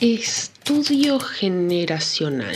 Estudio 0.00 1.18
generacional. 1.18 2.54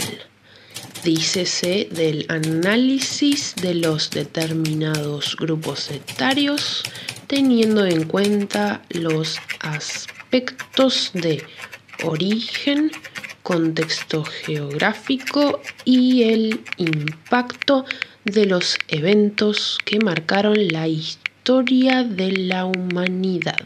Dícese 1.02 1.88
del 1.90 2.24
análisis 2.28 3.56
de 3.60 3.74
los 3.74 4.10
determinados 4.10 5.34
grupos 5.34 5.90
etarios 5.90 6.84
teniendo 7.26 7.84
en 7.84 8.04
cuenta 8.04 8.82
los 8.90 9.38
aspectos 9.58 11.10
de 11.14 11.44
origen, 12.04 12.92
contexto 13.42 14.22
geográfico 14.22 15.60
y 15.84 16.22
el 16.22 16.60
impacto 16.76 17.84
de 18.24 18.46
los 18.46 18.78
eventos 18.86 19.80
que 19.84 19.98
marcaron 19.98 20.68
la 20.68 20.86
historia 20.86 22.04
de 22.04 22.30
la 22.30 22.66
humanidad. 22.66 23.58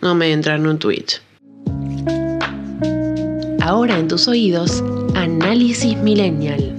no 0.00 0.14
me 0.16 0.32
entra 0.32 0.56
en 0.56 0.66
un 0.66 0.80
tweet. 0.80 1.23
Ahora 3.66 3.98
en 3.98 4.08
tus 4.08 4.28
oídos, 4.28 4.84
Análisis 5.14 5.96
Millennial. 5.96 6.74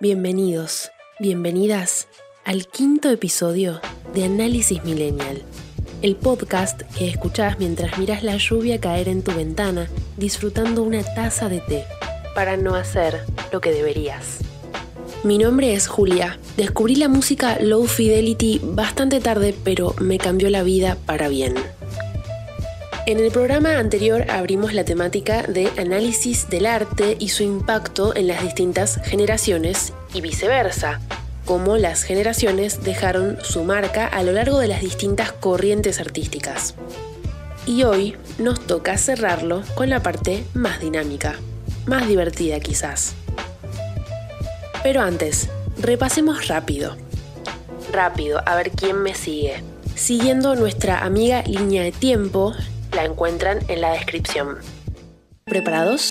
Bienvenidos, 0.00 0.90
bienvenidas 1.20 2.08
al 2.44 2.66
quinto 2.66 3.08
episodio 3.08 3.80
de 4.14 4.24
Análisis 4.24 4.82
Millennial, 4.82 5.44
el 6.02 6.16
podcast 6.16 6.82
que 6.96 7.06
escuchás 7.06 7.60
mientras 7.60 7.98
miras 7.98 8.24
la 8.24 8.36
lluvia 8.36 8.80
caer 8.80 9.08
en 9.08 9.22
tu 9.22 9.30
ventana 9.30 9.88
disfrutando 10.16 10.82
una 10.82 11.04
taza 11.04 11.48
de 11.48 11.60
té, 11.60 11.84
para 12.34 12.56
no 12.56 12.74
hacer 12.74 13.22
lo 13.52 13.60
que 13.60 13.70
deberías. 13.70 14.40
Mi 15.24 15.36
nombre 15.36 15.74
es 15.74 15.88
Julia. 15.88 16.38
Descubrí 16.56 16.94
la 16.94 17.08
música 17.08 17.58
low 17.60 17.86
fidelity 17.86 18.60
bastante 18.62 19.18
tarde, 19.18 19.52
pero 19.64 19.96
me 19.98 20.16
cambió 20.16 20.48
la 20.48 20.62
vida 20.62 20.96
para 21.06 21.28
bien. 21.28 21.54
En 23.04 23.18
el 23.18 23.32
programa 23.32 23.78
anterior 23.78 24.30
abrimos 24.30 24.74
la 24.74 24.84
temática 24.84 25.42
de 25.42 25.72
análisis 25.76 26.48
del 26.48 26.66
arte 26.66 27.16
y 27.18 27.30
su 27.30 27.42
impacto 27.42 28.14
en 28.14 28.28
las 28.28 28.42
distintas 28.42 29.00
generaciones 29.02 29.92
y 30.14 30.20
viceversa, 30.20 31.00
cómo 31.44 31.78
las 31.78 32.04
generaciones 32.04 32.84
dejaron 32.84 33.38
su 33.42 33.64
marca 33.64 34.06
a 34.06 34.22
lo 34.22 34.30
largo 34.30 34.60
de 34.60 34.68
las 34.68 34.82
distintas 34.82 35.32
corrientes 35.32 35.98
artísticas. 35.98 36.76
Y 37.66 37.82
hoy 37.82 38.14
nos 38.38 38.60
toca 38.60 38.96
cerrarlo 38.96 39.62
con 39.74 39.90
la 39.90 40.00
parte 40.00 40.44
más 40.54 40.78
dinámica, 40.80 41.34
más 41.86 42.06
divertida 42.06 42.60
quizás. 42.60 43.16
Pero 44.82 45.02
antes, 45.02 45.48
repasemos 45.80 46.48
rápido. 46.48 46.96
Rápido, 47.92 48.40
a 48.46 48.56
ver 48.56 48.70
quién 48.70 49.02
me 49.02 49.14
sigue. 49.14 49.62
Siguiendo 49.94 50.54
nuestra 50.54 51.04
amiga 51.04 51.42
línea 51.42 51.82
de 51.82 51.92
tiempo, 51.92 52.54
la 52.92 53.04
encuentran 53.04 53.58
en 53.68 53.80
la 53.80 53.92
descripción. 53.92 54.58
¿Preparados? 55.44 56.10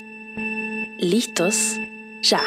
¿Listos? 0.98 1.76
Ya. 2.22 2.42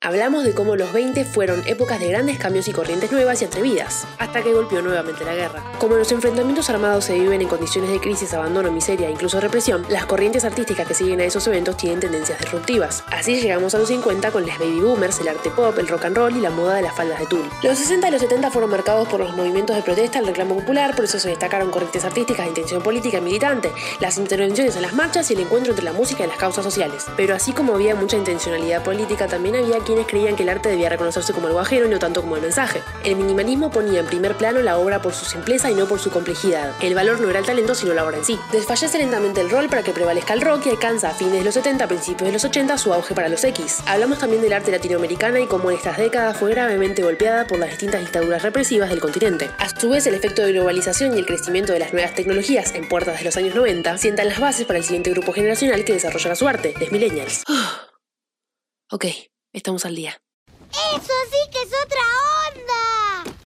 Hablamos 0.00 0.44
de 0.44 0.54
cómo 0.54 0.76
los 0.76 0.92
20 0.92 1.24
fueron 1.24 1.66
épocas 1.66 1.98
de 1.98 2.06
grandes 2.06 2.38
cambios 2.38 2.68
y 2.68 2.72
corrientes 2.72 3.10
nuevas 3.10 3.42
y 3.42 3.46
atrevidas, 3.46 4.06
hasta 4.18 4.44
que 4.44 4.52
golpeó 4.52 4.80
nuevamente 4.80 5.24
la 5.24 5.34
guerra. 5.34 5.64
Como 5.80 5.96
los 5.96 6.12
enfrentamientos 6.12 6.70
armados 6.70 7.06
se 7.06 7.18
viven 7.18 7.42
en 7.42 7.48
condiciones 7.48 7.90
de 7.90 7.98
crisis, 7.98 8.32
abandono, 8.32 8.70
miseria 8.70 9.08
e 9.08 9.10
incluso 9.10 9.40
represión, 9.40 9.84
las 9.88 10.06
corrientes 10.06 10.44
artísticas 10.44 10.86
que 10.86 10.94
siguen 10.94 11.20
a 11.20 11.24
esos 11.24 11.44
eventos 11.48 11.76
tienen 11.76 11.98
tendencias 11.98 12.38
disruptivas. 12.38 13.02
Así 13.10 13.40
llegamos 13.40 13.74
a 13.74 13.78
los 13.78 13.88
50 13.88 14.30
con 14.30 14.46
los 14.46 14.56
baby 14.60 14.78
boomers, 14.78 15.18
el 15.18 15.26
arte 15.26 15.50
pop, 15.50 15.76
el 15.76 15.88
rock 15.88 16.04
and 16.04 16.16
roll 16.16 16.36
y 16.36 16.40
la 16.40 16.50
moda 16.50 16.76
de 16.76 16.82
las 16.82 16.94
faldas 16.94 17.18
de 17.18 17.26
tul. 17.26 17.50
Los 17.64 17.76
60 17.78 18.06
y 18.06 18.10
los 18.12 18.20
70 18.20 18.52
fueron 18.52 18.70
marcados 18.70 19.08
por 19.08 19.18
los 19.18 19.34
movimientos 19.34 19.74
de 19.74 19.82
protesta, 19.82 20.20
el 20.20 20.28
reclamo 20.28 20.54
popular, 20.54 20.94
por 20.94 21.06
eso 21.06 21.18
se 21.18 21.30
destacaron 21.30 21.72
corrientes 21.72 22.04
artísticas 22.04 22.44
de 22.44 22.50
intención 22.50 22.82
política 22.82 23.18
y 23.18 23.22
militante, 23.22 23.72
las 23.98 24.16
intervenciones 24.16 24.76
en 24.76 24.82
las 24.82 24.92
marchas 24.92 25.28
y 25.32 25.34
el 25.34 25.40
encuentro 25.40 25.72
entre 25.72 25.84
la 25.84 25.92
música 25.92 26.22
y 26.22 26.28
las 26.28 26.38
causas 26.38 26.62
sociales. 26.62 27.06
Pero 27.16 27.34
así 27.34 27.52
como 27.52 27.74
había 27.74 27.96
mucha 27.96 28.16
intencionalidad 28.16 28.84
política, 28.84 29.26
también 29.26 29.56
había 29.56 29.87
quienes 29.88 30.06
creían 30.06 30.36
que 30.36 30.42
el 30.42 30.50
arte 30.50 30.68
debía 30.68 30.90
reconocerse 30.90 31.32
como 31.32 31.46
algo 31.46 31.60
ajeno 31.60 31.86
y 31.86 31.88
no 31.88 31.98
tanto 31.98 32.20
como 32.20 32.36
el 32.36 32.42
mensaje. 32.42 32.82
El 33.04 33.16
minimalismo 33.16 33.70
ponía 33.70 34.00
en 34.00 34.06
primer 34.06 34.36
plano 34.36 34.60
la 34.60 34.76
obra 34.76 35.00
por 35.00 35.14
su 35.14 35.24
simpleza 35.24 35.70
y 35.70 35.74
no 35.74 35.86
por 35.86 35.98
su 35.98 36.10
complejidad. 36.10 36.74
El 36.82 36.94
valor 36.94 37.20
no 37.20 37.30
era 37.30 37.38
el 37.38 37.46
talento, 37.46 37.74
sino 37.74 37.94
la 37.94 38.04
obra 38.04 38.18
en 38.18 38.24
sí. 38.26 38.38
Desfallece 38.52 38.98
lentamente 38.98 39.40
el 39.40 39.48
rol 39.48 39.70
para 39.70 39.82
que 39.82 39.92
prevalezca 39.92 40.34
el 40.34 40.42
rock 40.42 40.66
y 40.66 40.68
alcanza 40.68 41.08
a 41.08 41.14
fines 41.14 41.38
de 41.38 41.44
los 41.44 41.54
70, 41.54 41.88
principios 41.88 42.28
de 42.28 42.32
los 42.34 42.44
80 42.44 42.76
su 42.76 42.92
auge 42.92 43.14
para 43.14 43.30
los 43.30 43.42
X. 43.42 43.78
Hablamos 43.86 44.18
también 44.18 44.42
del 44.42 44.52
arte 44.52 44.70
latinoamericana 44.70 45.40
y 45.40 45.46
cómo 45.46 45.70
en 45.70 45.78
estas 45.78 45.96
décadas 45.96 46.36
fue 46.36 46.50
gravemente 46.50 47.02
golpeada 47.02 47.46
por 47.46 47.58
las 47.58 47.70
distintas 47.70 48.02
dictaduras 48.02 48.42
represivas 48.42 48.90
del 48.90 49.00
continente. 49.00 49.50
A 49.56 49.70
su 49.70 49.88
vez, 49.88 50.06
el 50.06 50.14
efecto 50.14 50.42
de 50.42 50.52
globalización 50.52 51.16
y 51.16 51.20
el 51.20 51.24
crecimiento 51.24 51.72
de 51.72 51.78
las 51.78 51.94
nuevas 51.94 52.14
tecnologías 52.14 52.74
en 52.74 52.90
puertas 52.90 53.20
de 53.20 53.24
los 53.24 53.38
años 53.38 53.54
90 53.54 53.96
sientan 53.96 54.28
las 54.28 54.38
bases 54.38 54.66
para 54.66 54.80
el 54.80 54.84
siguiente 54.84 55.12
grupo 55.12 55.32
generacional 55.32 55.86
que 55.86 55.94
desarrollará 55.94 56.34
su 56.34 56.46
arte, 56.46 56.74
los 56.78 56.92
millennials. 56.92 57.42
ok, 58.90 59.06
estamos 59.52 59.84
al 59.84 59.96
día. 59.96 60.20
¡Eso 60.70 61.12
sí 61.30 61.50
que 61.50 61.62
es 61.62 61.72
otra 61.84 62.00
onda! 62.48 63.38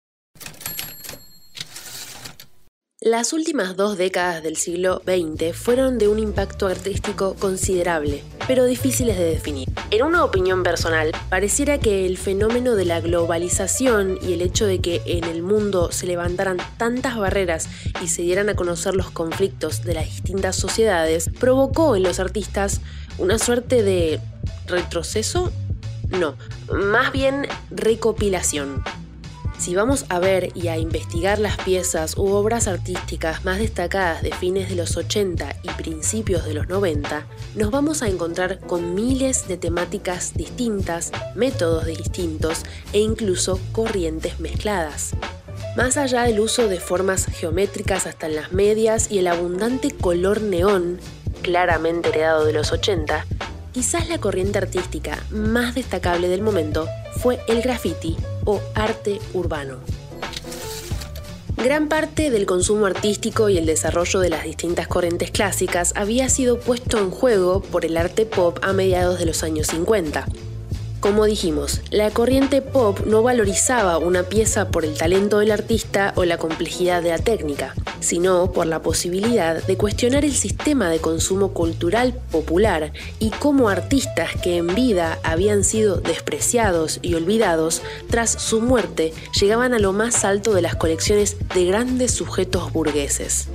Las 3.03 3.33
últimas 3.33 3.77
dos 3.77 3.97
décadas 3.97 4.43
del 4.43 4.59
siglo 4.59 5.01
XX 5.07 5.57
fueron 5.57 5.97
de 5.97 6.09
un 6.09 6.19
impacto 6.19 6.67
artístico 6.67 7.35
considerable, 7.35 8.23
pero 8.47 8.67
difíciles 8.67 9.17
de 9.17 9.25
definir. 9.25 9.69
En 9.91 10.03
una 10.03 10.23
opinión 10.23 10.63
personal, 10.63 11.13
pareciera 11.31 11.79
que 11.79 12.05
el 12.05 12.19
fenómeno 12.19 12.75
de 12.75 12.85
la 12.85 13.01
globalización 13.01 14.19
y 14.21 14.35
el 14.35 14.43
hecho 14.43 14.67
de 14.67 14.81
que 14.81 15.01
en 15.07 15.25
el 15.25 15.43
mundo 15.43 15.93
se 15.93 16.07
levantaran 16.07 16.59
tantas 16.77 17.17
barreras 17.17 17.71
y 18.03 18.09
se 18.09 18.21
dieran 18.21 18.51
a 18.51 18.55
conocer 18.55 18.95
los 18.95 19.11
conflictos 19.11 19.83
de 19.83 19.95
las 19.95 20.05
distintas 20.05 20.57
sociedades, 20.57 21.31
provocó 21.41 21.97
en 21.97 22.03
los 22.03 22.21
artistas 22.21 22.83
una 23.17 23.39
suerte 23.39 23.83
de 23.83 24.21
retroceso 24.67 25.51
no, 26.11 26.37
más 26.73 27.13
bien 27.13 27.47
recopilación. 27.71 28.83
Si 29.61 29.75
vamos 29.75 30.07
a 30.09 30.19
ver 30.19 30.57
y 30.57 30.69
a 30.69 30.79
investigar 30.79 31.39
las 31.39 31.59
piezas 31.59 32.17
u 32.17 32.29
obras 32.29 32.67
artísticas 32.67 33.45
más 33.45 33.59
destacadas 33.59 34.23
de 34.23 34.33
fines 34.33 34.71
de 34.71 34.75
los 34.75 34.97
80 34.97 35.57
y 35.63 35.69
principios 35.73 36.47
de 36.47 36.55
los 36.55 36.69
90, 36.69 37.27
nos 37.57 37.71
vamos 37.71 38.03
a 38.03 38.09
encontrar 38.09 38.59
con 38.61 38.95
miles 38.95 39.49
de 39.49 39.59
temáticas 39.59 40.33
distintas, 40.33 41.13
métodos 41.35 41.85
distintos 41.85 42.63
e 42.95 43.01
incluso 43.01 43.61
corrientes 43.73 44.41
mezcladas. 44.41 45.11
Más 45.77 45.99
allá 45.99 46.23
del 46.23 46.41
uso 46.41 46.67
de 46.69 46.81
formas 46.81 47.27
geométricas 47.27 48.07
hasta 48.07 48.29
en 48.29 48.37
las 48.37 48.53
medias 48.53 49.11
y 49.11 49.19
el 49.19 49.27
abundante 49.27 49.91
color 49.91 50.41
neón, 50.41 50.99
claramente 51.43 52.09
heredado 52.09 52.47
de 52.47 52.55
los 52.55 52.73
80, 52.73 53.27
Quizás 53.73 54.09
la 54.09 54.19
corriente 54.19 54.59
artística 54.59 55.23
más 55.31 55.77
destacable 55.77 56.29
del 56.29 56.43
momento 56.43 56.89
fue 57.19 57.39
el 57.47 57.63
graffiti 57.63 58.17
o 58.45 58.61
arte 58.75 59.21
urbano. 59.33 59.77
Gran 61.57 61.89
parte 61.89 62.31
del 62.31 62.47
consumo 62.47 62.87
artístico 62.87 63.49
y 63.49 63.59
el 63.59 63.67
desarrollo 63.67 64.19
de 64.19 64.31
las 64.31 64.43
distintas 64.43 64.89
corrientes 64.89 65.31
clásicas 65.31 65.93
había 65.95 66.29
sido 66.29 66.59
puesto 66.59 66.99
en 66.99 67.11
juego 67.11 67.61
por 67.61 67.85
el 67.85 67.97
arte 67.97 68.27
pop 68.27 68.59
a 68.63 68.73
mediados 68.73 69.21
de 69.21 69.27
los 69.27 69.45
años 69.45 69.69
50. 69.69 70.27
Como 71.01 71.25
dijimos, 71.25 71.81
la 71.91 72.11
corriente 72.11 72.61
pop 72.61 73.01
no 73.07 73.23
valorizaba 73.23 73.97
una 73.97 74.25
pieza 74.25 74.69
por 74.69 74.85
el 74.85 74.99
talento 74.99 75.39
del 75.39 75.51
artista 75.51 76.13
o 76.15 76.27
la 76.27 76.37
complejidad 76.37 77.03
de 77.03 77.09
la 77.09 77.19
técnica, 77.19 77.75
sino 78.01 78.53
por 78.53 78.67
la 78.67 78.83
posibilidad 78.83 79.65
de 79.65 79.79
cuestionar 79.79 80.27
el 80.27 80.35
sistema 80.35 80.91
de 80.91 80.99
consumo 80.99 81.55
cultural 81.55 82.13
popular 82.31 82.93
y 83.19 83.31
cómo 83.31 83.71
artistas 83.71 84.33
que 84.43 84.59
en 84.59 84.75
vida 84.75 85.19
habían 85.23 85.65
sido 85.65 85.97
despreciados 85.97 86.99
y 87.01 87.15
olvidados, 87.15 87.81
tras 88.11 88.31
su 88.31 88.61
muerte 88.61 89.15
llegaban 89.41 89.73
a 89.73 89.79
lo 89.79 89.95
más 89.95 90.27
alto 90.27 90.53
de 90.53 90.61
las 90.61 90.77
colecciones 90.77 91.39
de 91.55 91.65
grandes 91.65 92.13
sujetos 92.13 92.75
burgueses. 92.75 93.49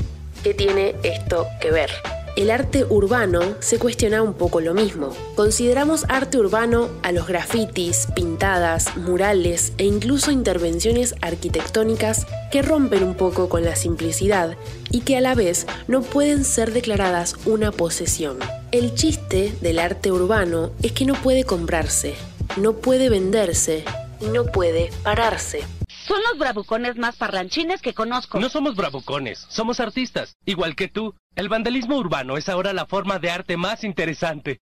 ¿Qué 0.43 0.55
tiene 0.55 0.95
esto 1.03 1.45
que 1.61 1.69
ver? 1.69 1.91
El 2.35 2.51
arte 2.51 2.83
urbano 2.83 3.41
se 3.59 3.79
cuestiona 3.79 4.21
un 4.21 4.33
poco 4.33 4.59
lo 4.59 4.73
mismo. 4.73 5.15
Consideramos 5.35 6.05
arte 6.09 6.37
urbano 6.37 6.89
a 7.01 7.11
los 7.11 7.27
grafitis, 7.27 8.07
pintadas, 8.15 8.95
murales 8.97 9.73
e 9.77 9.85
incluso 9.85 10.31
intervenciones 10.31 11.15
arquitectónicas 11.21 12.27
que 12.51 12.61
rompen 12.61 13.03
un 13.03 13.15
poco 13.15 13.47
con 13.47 13.63
la 13.63 13.75
simplicidad 13.75 14.57
y 14.91 15.01
que 15.01 15.17
a 15.17 15.21
la 15.21 15.35
vez 15.35 15.65
no 15.87 16.01
pueden 16.01 16.43
ser 16.43 16.73
declaradas 16.73 17.35
una 17.45 17.71
posesión. 17.71 18.37
El 18.71 18.93
chiste 18.95 19.55
del 19.61 19.79
arte 19.79 20.11
urbano 20.11 20.71
es 20.83 20.91
que 20.91 21.05
no 21.05 21.13
puede 21.13 21.45
comprarse, 21.45 22.15
no 22.57 22.73
puede 22.73 23.09
venderse 23.09 23.85
y 24.19 24.25
no 24.25 24.45
puede 24.45 24.91
pararse. 25.03 25.63
Son 26.07 26.21
los 26.29 26.37
bravucones 26.37 26.97
más 26.97 27.15
parlanchines 27.15 27.81
que 27.81 27.93
conozco. 27.93 28.39
No 28.39 28.49
somos 28.49 28.75
bravucones, 28.75 29.45
somos 29.49 29.79
artistas, 29.79 30.35
igual 30.45 30.75
que 30.75 30.87
tú. 30.87 31.15
El 31.35 31.49
vandalismo 31.49 31.97
urbano 31.97 32.37
es 32.37 32.47
ahora 32.47 32.71
la 32.71 32.85
forma 32.85 33.19
de 33.19 33.29
arte 33.29 33.57
más 33.57 33.83
interesante. 33.83 34.61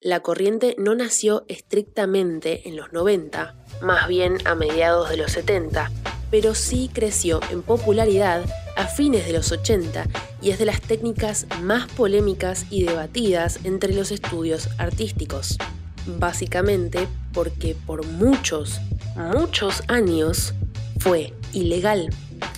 la 0.00 0.20
corriente 0.20 0.76
no 0.78 0.94
nació 0.94 1.44
estrictamente 1.48 2.68
en 2.68 2.76
los 2.76 2.92
90, 2.92 3.56
más 3.82 4.06
bien 4.06 4.38
a 4.46 4.54
mediados 4.54 5.10
de 5.10 5.16
los 5.16 5.32
70, 5.32 5.90
pero 6.30 6.54
sí 6.54 6.88
creció 6.92 7.40
en 7.50 7.62
popularidad 7.62 8.44
a 8.76 8.86
fines 8.86 9.26
de 9.26 9.32
los 9.32 9.50
80 9.50 10.06
y 10.40 10.50
es 10.50 10.58
de 10.60 10.66
las 10.66 10.80
técnicas 10.80 11.46
más 11.62 11.88
polémicas 11.88 12.64
y 12.70 12.84
debatidas 12.84 13.58
entre 13.64 13.92
los 13.92 14.12
estudios 14.12 14.70
artísticos. 14.78 15.58
Básicamente 16.06 17.08
porque 17.34 17.74
por 17.74 18.06
muchos, 18.06 18.80
muchos 19.16 19.82
años 19.88 20.54
fue 21.00 21.34
ilegal 21.52 22.08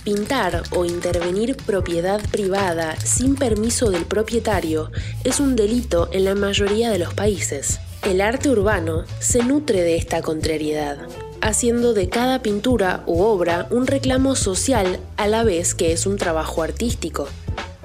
Pintar 0.03 0.63
o 0.71 0.85
intervenir 0.85 1.55
propiedad 1.57 2.21
privada 2.31 2.95
sin 2.99 3.35
permiso 3.35 3.91
del 3.91 4.05
propietario 4.05 4.91
es 5.23 5.39
un 5.39 5.55
delito 5.55 6.09
en 6.11 6.25
la 6.25 6.35
mayoría 6.35 6.89
de 6.89 6.99
los 6.99 7.13
países. 7.13 7.79
El 8.03 8.21
arte 8.21 8.49
urbano 8.49 9.05
se 9.19 9.43
nutre 9.43 9.81
de 9.81 9.95
esta 9.95 10.21
contrariedad, 10.21 10.97
haciendo 11.41 11.93
de 11.93 12.09
cada 12.09 12.41
pintura 12.41 13.03
u 13.05 13.21
obra 13.21 13.67
un 13.69 13.85
reclamo 13.85 14.35
social 14.35 14.99
a 15.17 15.27
la 15.27 15.43
vez 15.43 15.75
que 15.75 15.91
es 15.91 16.05
un 16.05 16.17
trabajo 16.17 16.63
artístico. 16.63 17.27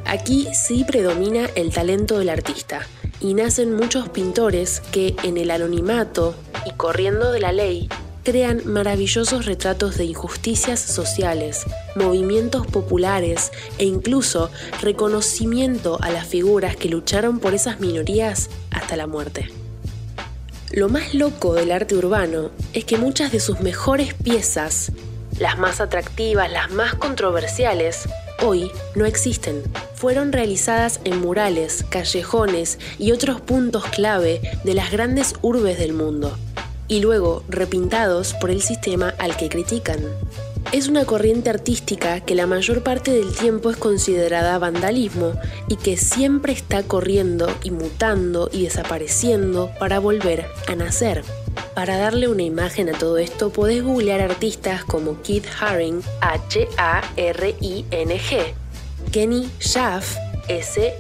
Aquí 0.07 0.49
sí 0.55 0.85
predomina 0.85 1.51
el 1.55 1.73
talento 1.73 2.19
del 2.19 2.31
artista, 2.31 2.87
y 3.21 3.35
nacen 3.35 3.75
muchos 3.75 4.09
pintores 4.09 4.81
que 4.93 5.17
en 5.23 5.37
el 5.37 5.51
anonimato 5.51 6.35
y 6.65 6.73
corriendo 6.73 7.33
de 7.33 7.41
la 7.41 7.53
ley 7.53 7.89
crean 8.27 8.63
maravillosos 8.65 9.47
retratos 9.47 9.97
de 9.97 10.05
injusticias 10.05 10.81
sociales, 10.81 11.65
movimientos 11.95 12.67
populares 12.67 13.53
e 13.79 13.85
incluso 13.85 14.51
reconocimiento 14.83 15.97
a 16.03 16.11
las 16.11 16.27
figuras 16.27 16.75
que 16.75 16.89
lucharon 16.89 17.39
por 17.39 17.55
esas 17.55 17.79
minorías 17.79 18.51
hasta 18.73 18.97
la 18.97 19.07
muerte. 19.07 19.49
Lo 20.73 20.89
más 20.89 21.15
loco 21.15 21.55
del 21.55 21.71
arte 21.71 21.95
urbano 21.95 22.51
es 22.73 22.85
que 22.85 22.99
muchas 22.99 23.31
de 23.31 23.39
sus 23.39 23.61
mejores 23.61 24.13
piezas, 24.15 24.91
las 25.39 25.57
más 25.57 25.81
atractivas, 25.81 26.51
las 26.51 26.73
más 26.73 26.97
controversiales, 26.97 28.09
hoy 28.43 28.73
no 28.97 29.07
existen. 29.07 29.63
Fueron 29.95 30.33
realizadas 30.33 30.99
en 31.05 31.21
murales, 31.21 31.85
callejones 31.91 32.81
y 32.99 33.13
otros 33.13 33.41
puntos 33.41 33.85
clave 33.85 34.41
de 34.65 34.75
las 34.75 34.91
grandes 34.91 35.35
urbes 35.43 35.79
del 35.79 35.93
mundo 35.93 36.37
y 36.89 37.01
luego 37.01 37.43
repintados 37.49 38.35
por 38.35 38.51
el 38.51 38.63
sistema 38.63 39.15
al 39.19 39.37
que 39.37 39.49
critican. 39.49 40.01
Es 40.73 40.89
una 40.89 41.05
corriente 41.05 41.49
artística 41.49 42.19
que 42.21 42.35
la 42.35 42.49
mayor 42.49 42.83
parte 42.83 43.13
del 43.13 43.33
tiempo 43.33 43.71
es 43.71 43.77
considerada 43.77 44.59
vandalismo 44.59 45.35
y 45.69 45.77
que 45.77 45.97
siempre 45.97 46.53
está 46.53 46.83
corriendo 46.83 47.49
y 47.63 47.71
mutando 47.71 48.51
y 48.53 48.65
desapareciendo 48.65 49.71
para 49.79 50.01
volver 50.01 50.47
a 50.67 50.75
nacer. 50.75 51.23
Para 51.75 51.99
darle 51.99 52.27
una 52.27 52.43
imagen 52.43 52.89
a 52.89 52.99
todo 52.99 53.17
esto 53.19 53.51
podés 53.51 53.85
googlear 53.85 54.21
artistas 54.21 54.83
como 54.85 55.23
Keith 55.23 55.47
Haring, 55.61 56.03
H-A-R-I-N-G, 56.21 56.95
Kenny 59.13 59.49
Schaff, 59.61 60.17
S-C-H-A-R-F 60.49 60.97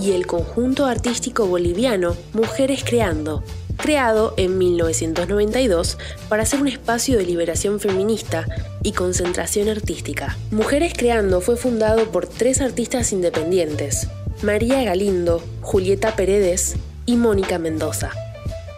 y 0.00 0.12
el 0.12 0.26
conjunto 0.26 0.86
artístico 0.86 1.46
boliviano 1.46 2.16
Mujeres 2.32 2.84
Creando, 2.84 3.42
creado 3.76 4.34
en 4.36 4.58
1992 4.58 5.98
para 6.28 6.46
ser 6.46 6.60
un 6.60 6.68
espacio 6.68 7.18
de 7.18 7.26
liberación 7.26 7.80
feminista 7.80 8.46
y 8.82 8.92
concentración 8.92 9.68
artística. 9.68 10.36
Mujeres 10.50 10.94
Creando 10.96 11.40
fue 11.40 11.56
fundado 11.56 12.10
por 12.10 12.26
tres 12.26 12.60
artistas 12.60 13.12
independientes, 13.12 14.08
María 14.42 14.82
Galindo, 14.82 15.42
Julieta 15.60 16.16
Peredes 16.16 16.76
y 17.06 17.16
Mónica 17.16 17.58
Mendoza. 17.58 18.10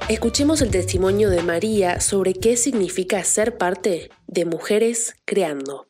Escuchemos 0.08 0.60
el 0.60 0.70
testimonio 0.70 1.30
de 1.30 1.42
María 1.42 2.00
sobre 2.00 2.34
qué 2.34 2.56
significa 2.58 3.24
ser 3.24 3.56
parte 3.56 4.10
de 4.26 4.44
Mujeres 4.44 5.14
Creando. 5.24 5.86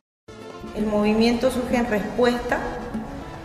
El 0.76 0.86
movimiento 0.86 1.50
surge 1.50 1.76
en 1.76 1.86
respuesta 1.86 2.73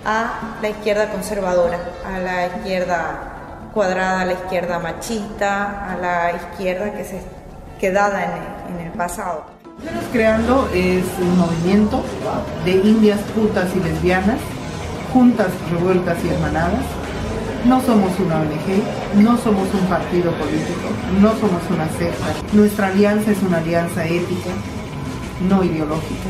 a 0.06 0.58
la 0.62 0.70
izquierda 0.70 1.10
conservadora, 1.10 1.80
a 2.06 2.20
la 2.20 2.48
izquierda 2.48 3.70
cuadrada, 3.74 4.22
a 4.22 4.26
la 4.26 4.34
izquierda 4.34 4.80
machista, 4.80 5.92
a 5.92 5.98
la 5.98 6.32
izquierda 6.36 6.94
que 6.94 7.04
se 7.04 7.22
quedada 7.80 8.24
en 8.24 8.32
el, 8.32 8.80
en 8.80 8.88
el 8.88 8.92
pasado. 8.94 9.46
Mujeres 9.78 10.04
Creando 10.12 10.70
es 10.74 11.06
un 11.22 11.38
movimiento 11.38 12.04
de 12.66 12.72
indias 12.72 13.20
putas 13.34 13.68
y 13.76 13.80
lesbianas, 13.80 14.38
juntas, 15.14 15.48
revueltas 15.72 16.18
y 16.24 16.30
hermanadas. 16.30 16.84
No 17.66 17.82
somos 17.82 18.18
una 18.20 18.38
ONG, 18.42 19.22
no 19.24 19.38
somos 19.38 19.68
un 19.74 19.86
partido 19.88 20.32
político, 20.34 20.90
no 21.20 21.30
somos 21.36 21.62
una 21.70 21.88
secta. 21.98 22.26
Nuestra 22.54 22.88
alianza 22.88 23.32
es 23.32 23.42
una 23.42 23.58
alianza 23.58 24.06
ética, 24.06 24.52
no 25.48 25.64
ideológica. 25.64 26.30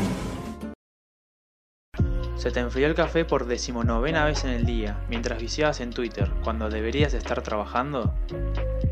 Se 2.40 2.50
te 2.50 2.60
enfrió 2.60 2.86
el 2.86 2.94
café 2.94 3.26
por 3.26 3.44
decimonovena 3.44 4.24
vez 4.24 4.44
en 4.44 4.50
el 4.52 4.64
día, 4.64 5.04
mientras 5.10 5.38
viciabas 5.38 5.80
en 5.80 5.90
Twitter, 5.90 6.30
cuando 6.42 6.70
deberías 6.70 7.12
estar 7.12 7.42
trabajando? 7.42 8.14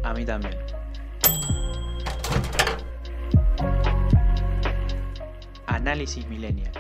A 0.02 0.12
mí 0.12 0.26
también. 0.26 0.54
Análisis 5.64 6.28
Millennial. 6.28 6.72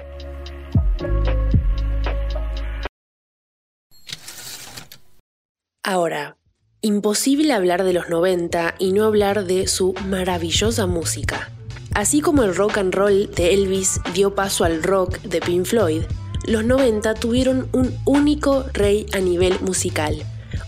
Ahora, 5.82 6.36
imposible 6.82 7.54
hablar 7.54 7.82
de 7.82 7.94
los 7.94 8.10
90 8.10 8.74
y 8.78 8.92
no 8.92 9.04
hablar 9.06 9.46
de 9.46 9.68
su 9.68 9.94
maravillosa 10.06 10.86
música. 10.86 11.50
Así 11.94 12.20
como 12.20 12.42
el 12.42 12.54
rock 12.54 12.76
and 12.76 12.94
roll 12.94 13.30
de 13.34 13.54
Elvis 13.54 14.02
dio 14.12 14.34
paso 14.34 14.64
al 14.64 14.82
rock 14.82 15.18
de 15.22 15.40
Pink 15.40 15.64
Floyd, 15.64 16.02
los 16.48 16.64
90 16.64 17.14
tuvieron 17.14 17.68
un 17.72 17.96
único 18.06 18.64
rey 18.72 19.06
a 19.12 19.18
nivel 19.18 19.60
musical, 19.60 20.16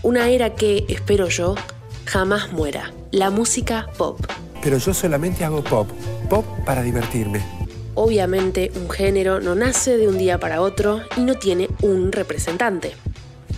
una 0.03 0.29
era 0.29 0.53
que, 0.53 0.85
espero 0.87 1.27
yo, 1.27 1.55
jamás 2.05 2.51
muera, 2.51 2.93
la 3.11 3.31
música 3.31 3.89
pop. 3.97 4.19
Pero 4.61 4.77
yo 4.77 4.93
solamente 4.93 5.43
hago 5.43 5.63
pop, 5.63 5.89
pop 6.29 6.45
para 6.65 6.83
divertirme. 6.83 7.43
Obviamente 7.95 8.71
un 8.75 8.89
género 8.89 9.39
no 9.39 9.55
nace 9.55 9.97
de 9.97 10.07
un 10.07 10.19
día 10.19 10.39
para 10.39 10.61
otro 10.61 11.01
y 11.17 11.21
no 11.21 11.35
tiene 11.35 11.67
un 11.81 12.11
representante. 12.11 12.95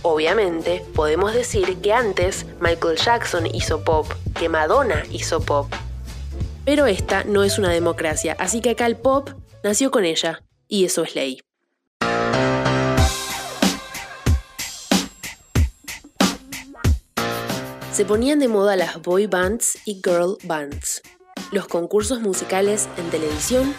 Obviamente 0.02 0.82
podemos 0.94 1.34
decir 1.34 1.76
que 1.76 1.92
antes 1.92 2.46
Michael 2.58 2.96
Jackson 2.96 3.46
hizo 3.46 3.84
pop, 3.84 4.10
que 4.38 4.48
Madonna 4.48 5.02
hizo 5.10 5.40
pop. 5.40 5.72
Pero 6.64 6.86
esta 6.86 7.24
no 7.24 7.44
es 7.44 7.58
una 7.58 7.70
democracia, 7.70 8.34
así 8.38 8.62
que 8.62 8.70
acá 8.70 8.86
el 8.86 8.96
pop 8.96 9.28
nació 9.62 9.90
con 9.90 10.06
ella, 10.06 10.42
y 10.68 10.86
eso 10.86 11.04
es 11.04 11.14
ley. 11.14 11.43
Se 17.94 18.04
ponían 18.04 18.40
de 18.40 18.48
moda 18.48 18.74
las 18.74 19.00
boy 19.00 19.28
bands 19.28 19.78
y 19.84 20.00
girl 20.04 20.36
bands, 20.42 21.00
los 21.52 21.68
concursos 21.68 22.20
musicales 22.20 22.88
en 22.96 23.08
televisión 23.08 23.72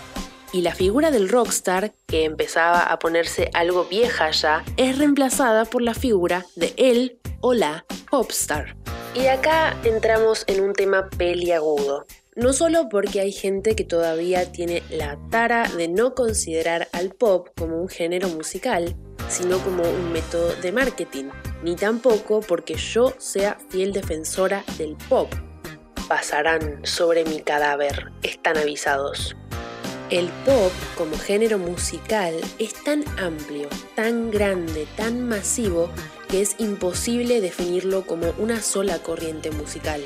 y 0.53 0.61
la 0.61 0.73
figura 0.73 1.11
del 1.11 1.27
rockstar, 1.27 1.91
que 2.07 2.23
empezaba 2.23 2.79
a 2.79 2.97
ponerse 2.97 3.49
algo 3.53 3.83
vieja 3.83 4.31
ya, 4.31 4.63
es 4.77 4.97
reemplazada 4.97 5.65
por 5.65 5.81
la 5.81 5.93
figura 5.93 6.45
de 6.55 6.73
él 6.77 7.19
o 7.41 7.53
la 7.53 7.83
popstar. 8.09 8.77
Y 9.15 9.27
acá 9.27 9.75
entramos 9.83 10.45
en 10.47 10.63
un 10.63 10.71
tema 10.71 11.09
peliagudo. 11.09 12.05
No 12.37 12.53
solo 12.53 12.87
porque 12.87 13.19
hay 13.19 13.33
gente 13.33 13.75
que 13.75 13.83
todavía 13.83 14.49
tiene 14.49 14.81
la 14.89 15.19
tara 15.29 15.67
de 15.67 15.89
no 15.89 16.15
considerar 16.15 16.87
al 16.93 17.09
pop 17.09 17.49
como 17.57 17.81
un 17.81 17.89
género 17.89 18.29
musical, 18.29 18.95
sino 19.27 19.59
como 19.59 19.83
un 19.83 20.13
método 20.13 20.55
de 20.61 20.71
marketing, 20.71 21.25
ni 21.65 21.75
tampoco 21.75 22.41
porque 22.41 22.75
yo 22.75 23.15
sea 23.17 23.57
fiel 23.69 23.91
defensora 23.91 24.63
del 24.77 24.95
pop. 25.09 25.33
Pasarán 26.07 26.85
sobre 26.85 27.25
mi 27.25 27.41
cadáver, 27.41 28.11
están 28.21 28.55
avisados. 28.57 29.35
El 30.11 30.29
pop 30.45 30.71
como 30.95 31.17
género 31.17 31.57
musical 31.57 32.35
es 32.59 32.75
tan 32.83 33.03
amplio, 33.17 33.67
tan 33.95 34.29
grande, 34.29 34.85
tan 34.95 35.27
masivo, 35.27 35.89
que 36.29 36.43
es 36.43 36.55
imposible 36.59 37.41
definirlo 37.41 38.05
como 38.05 38.29
una 38.37 38.61
sola 38.61 38.99
corriente 38.99 39.49
musical. 39.49 40.01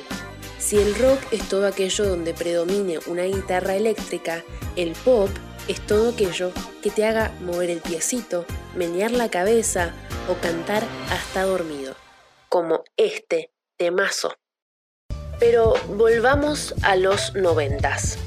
Si 0.60 0.78
el 0.78 0.96
rock 0.96 1.20
es 1.32 1.50
todo 1.50 1.68
aquello 1.68 2.06
donde 2.06 2.34
predomine 2.34 3.00
una 3.08 3.24
guitarra 3.24 3.76
eléctrica, 3.76 4.46
el 4.78 4.94
pop 4.94 5.30
es 5.68 5.82
todo 5.82 6.12
aquello 6.12 6.54
que 6.82 6.90
te 6.90 7.06
haga 7.06 7.34
mover 7.42 7.70
el 7.70 7.82
piecito, 7.82 8.46
menear 8.78 9.12
la 9.12 9.30
cabeza 9.30 9.94
o 10.30 10.36
cantar 10.36 10.84
hasta 11.10 11.44
dormido, 11.44 11.96
como 12.48 12.84
este 12.96 13.52
temazo. 13.78 14.36
Pero 15.40 15.74
volvamos 15.96 16.76
a 16.84 16.96
los 16.96 17.36
noventas. 17.36 18.18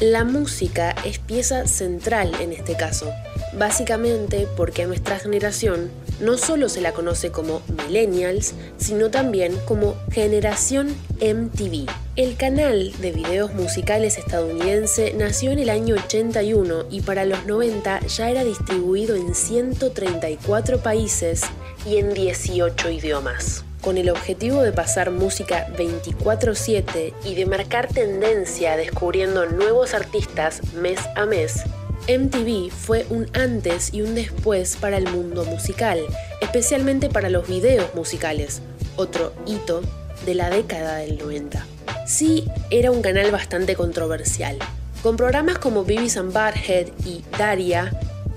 La 0.00 0.24
música 0.24 0.94
es 1.04 1.18
pieza 1.18 1.66
central 1.66 2.34
en 2.40 2.52
este 2.52 2.76
caso, 2.76 3.12
básicamente 3.54 4.48
porque 4.56 4.82
a 4.82 4.86
nuestra 4.86 5.18
generación 5.18 5.90
no 6.20 6.38
solo 6.38 6.68
se 6.68 6.80
la 6.80 6.92
conoce 6.92 7.30
como 7.30 7.62
millennials, 7.68 8.54
sino 8.78 9.10
también 9.10 9.56
como 9.66 9.94
generación 10.10 10.88
MTV. 11.20 11.86
El 12.14 12.36
canal 12.36 12.92
de 13.00 13.10
videos 13.10 13.54
musicales 13.54 14.18
estadounidense 14.18 15.14
nació 15.14 15.50
en 15.50 15.60
el 15.60 15.70
año 15.70 15.94
81 15.94 16.84
y 16.90 17.00
para 17.00 17.24
los 17.24 17.46
90 17.46 18.00
ya 18.00 18.28
era 18.28 18.44
distribuido 18.44 19.16
en 19.16 19.34
134 19.34 20.82
países 20.82 21.40
y 21.86 21.96
en 21.96 22.12
18 22.12 22.90
idiomas 22.90 23.64
con 23.80 23.96
el 23.96 24.10
objetivo 24.10 24.62
de 24.62 24.72
pasar 24.72 25.10
música 25.10 25.66
24/7 25.78 27.14
y 27.24 27.34
de 27.34 27.46
marcar 27.46 27.88
tendencia 27.88 28.76
descubriendo 28.76 29.46
nuevos 29.46 29.94
artistas 29.94 30.60
mes 30.74 31.00
a 31.16 31.24
mes, 31.24 31.64
MTV 32.08 32.70
fue 32.70 33.06
un 33.08 33.26
antes 33.32 33.92
y 33.94 34.02
un 34.02 34.14
después 34.14 34.76
para 34.76 34.98
el 34.98 35.08
mundo 35.08 35.46
musical, 35.46 36.00
especialmente 36.42 37.08
para 37.08 37.30
los 37.30 37.48
videos 37.48 37.94
musicales, 37.94 38.60
otro 38.96 39.32
hito 39.46 39.80
de 40.26 40.34
la 40.34 40.50
década 40.50 40.96
del 40.96 41.16
90. 41.16 41.71
Sí, 42.12 42.44
era 42.68 42.90
un 42.90 43.00
canal 43.00 43.30
bastante 43.30 43.74
controversial, 43.74 44.58
con 45.02 45.16
programas 45.16 45.56
como 45.56 45.82
Beavis 45.82 46.18
and 46.18 46.30
Butthead 46.30 46.88
y 47.06 47.24
Daria 47.38 47.90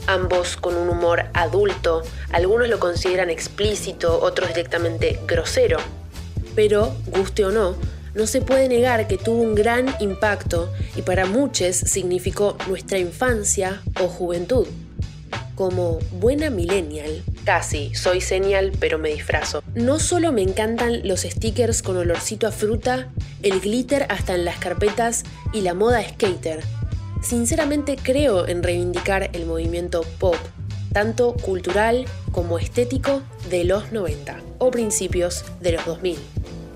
ambos 0.08 0.56
con 0.56 0.78
un 0.78 0.88
humor 0.88 1.26
adulto, 1.34 2.02
algunos 2.32 2.70
lo 2.70 2.80
consideran 2.80 3.30
explícito, 3.30 4.22
otros 4.22 4.48
directamente 4.48 5.20
grosero. 5.28 5.80
Pero, 6.56 6.96
guste 7.08 7.44
o 7.44 7.52
no, 7.52 7.76
no 8.14 8.28
se 8.28 8.40
puede 8.40 8.70
negar 8.70 9.10
que 9.10 9.18
tuvo 9.18 9.42
un 9.42 9.56
gran 9.56 9.94
impacto 10.00 10.72
y 10.96 11.02
para 11.02 11.26
muchos 11.26 11.76
significó 11.76 12.58
nuestra 12.70 12.98
infancia 12.98 13.82
o 14.00 14.08
juventud. 14.08 14.68
Como 15.56 16.00
buena 16.20 16.50
millennial, 16.50 17.24
casi 17.46 17.96
soy 17.96 18.22
señal 18.22 18.72
pero 18.80 19.00
me 19.00 19.10
disfrazo. 19.10 19.64
No 19.74 20.00
solo 20.00 20.32
me 20.32 20.42
encantan 20.42 21.08
los 21.08 21.22
stickers 21.22 21.82
con 21.82 21.98
olorcito 21.98 22.48
a 22.48 22.52
fruta, 22.52 23.10
el 23.42 23.62
glitter 23.62 24.06
hasta 24.10 24.36
en 24.36 24.46
las 24.46 24.58
carpetas 24.58 25.24
y 25.54 25.62
la 25.62 25.74
moda 25.74 26.04
skater, 26.08 26.62
Sinceramente 27.26 27.98
creo 28.02 28.48
en 28.48 28.62
reivindicar 28.62 29.32
el 29.34 29.48
movimiento 29.48 30.06
pop, 30.20 30.36
tanto 30.94 31.34
cultural 31.34 32.06
como 32.32 32.60
estético 32.60 33.24
de 33.50 33.64
los 33.64 33.92
90 33.92 34.40
o 34.60 34.70
principios 34.70 35.44
de 35.60 35.72
los 35.72 35.84
2000. 35.88 36.20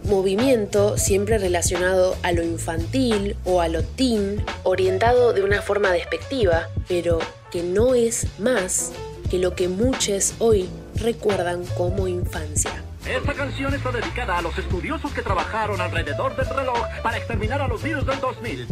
Movimiento 0.05 0.97
siempre 0.97 1.37
relacionado 1.37 2.15
a 2.23 2.31
lo 2.31 2.41
infantil 2.41 3.35
o 3.45 3.61
a 3.61 3.67
lo 3.67 3.83
teen, 3.83 4.43
orientado 4.63 5.33
de 5.33 5.43
una 5.43 5.61
forma 5.61 5.91
despectiva, 5.91 6.67
pero 6.87 7.19
que 7.51 7.63
no 7.63 7.95
es 7.95 8.27
más 8.39 8.91
que 9.29 9.37
lo 9.37 9.55
que 9.55 9.67
muchos 9.67 10.33
hoy 10.39 10.69
recuerdan 10.95 11.63
como 11.77 12.07
infancia. 12.07 12.83
Esta 13.07 13.33
canción 13.33 13.73
está 13.73 13.91
dedicada 13.91 14.37
a 14.37 14.41
los 14.41 14.57
estudiosos 14.57 15.11
que 15.13 15.21
trabajaron 15.21 15.79
alrededor 15.81 16.35
del 16.35 16.47
reloj 16.47 16.79
para 17.01 17.17
exterminar 17.17 17.61
a 17.61 17.67
los 17.67 17.81
virus 17.81 18.05
del 18.05 18.19
2000. 18.19 18.67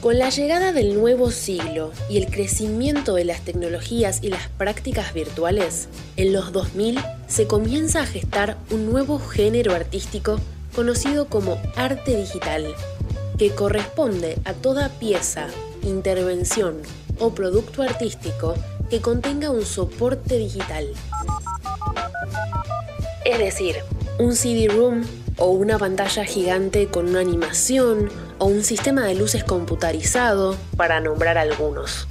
Con 0.00 0.16
la 0.16 0.30
llegada 0.30 0.72
del 0.72 0.94
nuevo 0.94 1.32
siglo 1.32 1.92
y 2.08 2.18
el 2.18 2.26
crecimiento 2.30 3.14
de 3.14 3.24
las 3.24 3.40
tecnologías 3.40 4.20
y 4.22 4.28
las 4.28 4.48
prácticas 4.48 5.12
virtuales, 5.12 5.88
en 6.16 6.32
los 6.32 6.52
2000 6.52 7.00
se 7.26 7.48
comienza 7.48 8.02
a 8.02 8.06
gestar 8.06 8.56
un 8.70 8.90
nuevo 8.90 9.18
género 9.18 9.74
artístico 9.74 10.38
conocido 10.74 11.26
como 11.26 11.60
arte 11.74 12.16
digital, 12.16 12.72
que 13.38 13.50
corresponde 13.50 14.38
a 14.44 14.52
toda 14.52 14.88
pieza, 14.88 15.48
intervención 15.82 16.82
o 17.18 17.34
producto 17.34 17.82
artístico 17.82 18.54
que 18.90 19.00
contenga 19.00 19.50
un 19.50 19.64
soporte 19.64 20.38
digital. 20.38 20.88
Es 23.24 23.38
decir, 23.38 23.76
un 24.18 24.34
CD-ROOM 24.34 25.04
o 25.36 25.50
una 25.50 25.78
pantalla 25.78 26.24
gigante 26.24 26.88
con 26.88 27.08
una 27.08 27.20
animación 27.20 28.10
o 28.38 28.46
un 28.46 28.64
sistema 28.64 29.04
de 29.06 29.14
luces 29.14 29.44
computarizado, 29.44 30.56
para 30.76 31.00
nombrar 31.00 31.38
algunos. 31.38 32.08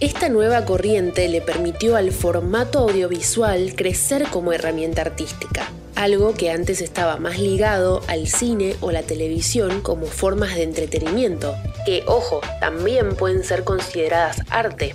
Esta 0.00 0.28
nueva 0.28 0.64
corriente 0.64 1.28
le 1.28 1.40
permitió 1.40 1.96
al 1.96 2.12
formato 2.12 2.80
audiovisual 2.80 3.74
crecer 3.74 4.24
como 4.30 4.52
herramienta 4.52 5.02
artística, 5.02 5.70
algo 5.96 6.34
que 6.34 6.50
antes 6.50 6.80
estaba 6.82 7.16
más 7.16 7.40
ligado 7.40 8.02
al 8.06 8.28
cine 8.28 8.76
o 8.80 8.92
la 8.92 9.02
televisión 9.02 9.80
como 9.80 10.06
formas 10.06 10.54
de 10.54 10.62
entretenimiento, 10.62 11.56
que, 11.84 12.04
ojo, 12.06 12.40
también 12.60 13.16
pueden 13.16 13.42
ser 13.42 13.64
consideradas 13.64 14.42
arte. 14.50 14.94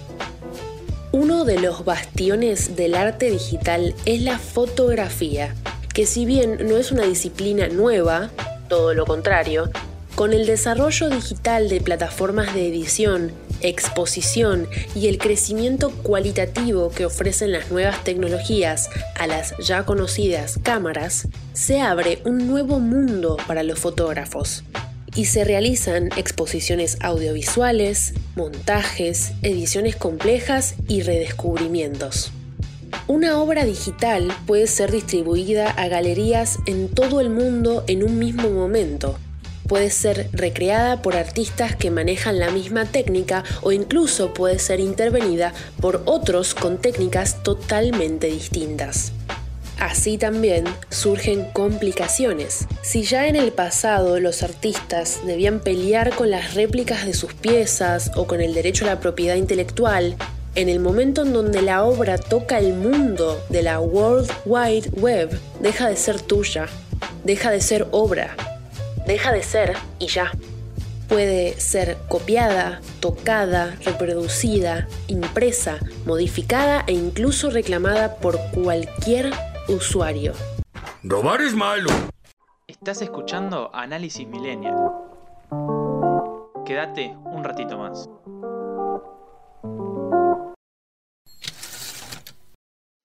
Uno 1.11 1.43
de 1.43 1.59
los 1.59 1.83
bastiones 1.83 2.77
del 2.77 2.95
arte 2.95 3.29
digital 3.29 3.95
es 4.05 4.21
la 4.21 4.39
fotografía, 4.39 5.55
que 5.93 6.05
si 6.05 6.25
bien 6.25 6.69
no 6.69 6.77
es 6.77 6.91
una 6.91 7.03
disciplina 7.03 7.67
nueva, 7.67 8.29
todo 8.69 8.93
lo 8.93 9.05
contrario, 9.05 9.69
con 10.15 10.33
el 10.33 10.45
desarrollo 10.45 11.09
digital 11.09 11.67
de 11.67 11.81
plataformas 11.81 12.53
de 12.53 12.67
edición, 12.67 13.31
exposición 13.61 14.67
y 14.95 15.07
el 15.07 15.17
crecimiento 15.17 15.91
cualitativo 15.91 16.89
que 16.91 17.05
ofrecen 17.05 17.51
las 17.51 17.71
nuevas 17.71 18.03
tecnologías 18.03 18.89
a 19.19 19.27
las 19.27 19.53
ya 19.59 19.85
conocidas 19.85 20.59
cámaras, 20.63 21.27
se 21.53 21.81
abre 21.81 22.21
un 22.25 22.47
nuevo 22.47 22.79
mundo 22.79 23.37
para 23.47 23.63
los 23.63 23.79
fotógrafos 23.79 24.63
y 25.15 25.25
se 25.25 25.43
realizan 25.43 26.09
exposiciones 26.15 26.97
audiovisuales, 27.01 28.13
montajes, 28.35 29.33
ediciones 29.41 29.95
complejas 29.95 30.75
y 30.87 31.01
redescubrimientos. 31.01 32.31
Una 33.07 33.39
obra 33.39 33.65
digital 33.65 34.31
puede 34.45 34.67
ser 34.67 34.91
distribuida 34.91 35.69
a 35.69 35.87
galerías 35.87 36.59
en 36.65 36.87
todo 36.87 37.19
el 37.19 37.29
mundo 37.29 37.83
en 37.87 38.03
un 38.03 38.19
mismo 38.19 38.49
momento, 38.49 39.17
puede 39.71 39.89
ser 39.89 40.27
recreada 40.33 41.01
por 41.01 41.15
artistas 41.15 41.77
que 41.77 41.91
manejan 41.91 42.39
la 42.39 42.51
misma 42.51 42.83
técnica 42.83 43.45
o 43.61 43.71
incluso 43.71 44.33
puede 44.33 44.59
ser 44.59 44.81
intervenida 44.81 45.53
por 45.79 46.01
otros 46.07 46.53
con 46.53 46.77
técnicas 46.79 47.41
totalmente 47.41 48.27
distintas. 48.27 49.13
Así 49.79 50.17
también 50.17 50.65
surgen 50.89 51.45
complicaciones. 51.53 52.67
Si 52.81 53.03
ya 53.03 53.29
en 53.29 53.37
el 53.37 53.53
pasado 53.53 54.19
los 54.19 54.43
artistas 54.43 55.21
debían 55.25 55.61
pelear 55.61 56.15
con 56.15 56.29
las 56.29 56.53
réplicas 56.53 57.05
de 57.05 57.13
sus 57.13 57.33
piezas 57.33 58.11
o 58.17 58.27
con 58.27 58.41
el 58.41 58.53
derecho 58.53 58.83
a 58.83 58.89
la 58.89 58.99
propiedad 58.99 59.35
intelectual, 59.35 60.17
en 60.55 60.67
el 60.67 60.81
momento 60.81 61.21
en 61.21 61.31
donde 61.31 61.61
la 61.61 61.85
obra 61.85 62.17
toca 62.17 62.59
el 62.59 62.73
mundo 62.73 63.41
de 63.47 63.63
la 63.63 63.79
World 63.79 64.29
Wide 64.43 64.89
Web, 64.97 65.39
deja 65.61 65.87
de 65.87 65.95
ser 65.95 66.19
tuya, 66.19 66.67
deja 67.23 67.51
de 67.51 67.61
ser 67.61 67.87
obra, 67.91 68.35
deja 69.05 69.31
de 69.31 69.43
ser 69.43 69.77
y 69.99 70.07
ya. 70.07 70.31
Puede 71.07 71.59
ser 71.59 71.97
copiada, 72.07 72.81
tocada, 73.01 73.75
reproducida, 73.83 74.87
impresa, 75.07 75.79
modificada 76.05 76.83
e 76.87 76.93
incluso 76.93 77.49
reclamada 77.49 78.15
por 78.15 78.39
cualquier 78.51 79.31
usuario. 79.67 80.33
Robar 81.03 81.41
es 81.41 81.53
malo. 81.53 81.89
Estás 82.67 83.01
escuchando 83.01 83.69
Análisis 83.73 84.25
Millennial. 84.27 84.75
Quédate 86.65 87.13
un 87.25 87.43
ratito 87.43 87.77
más. 87.77 88.09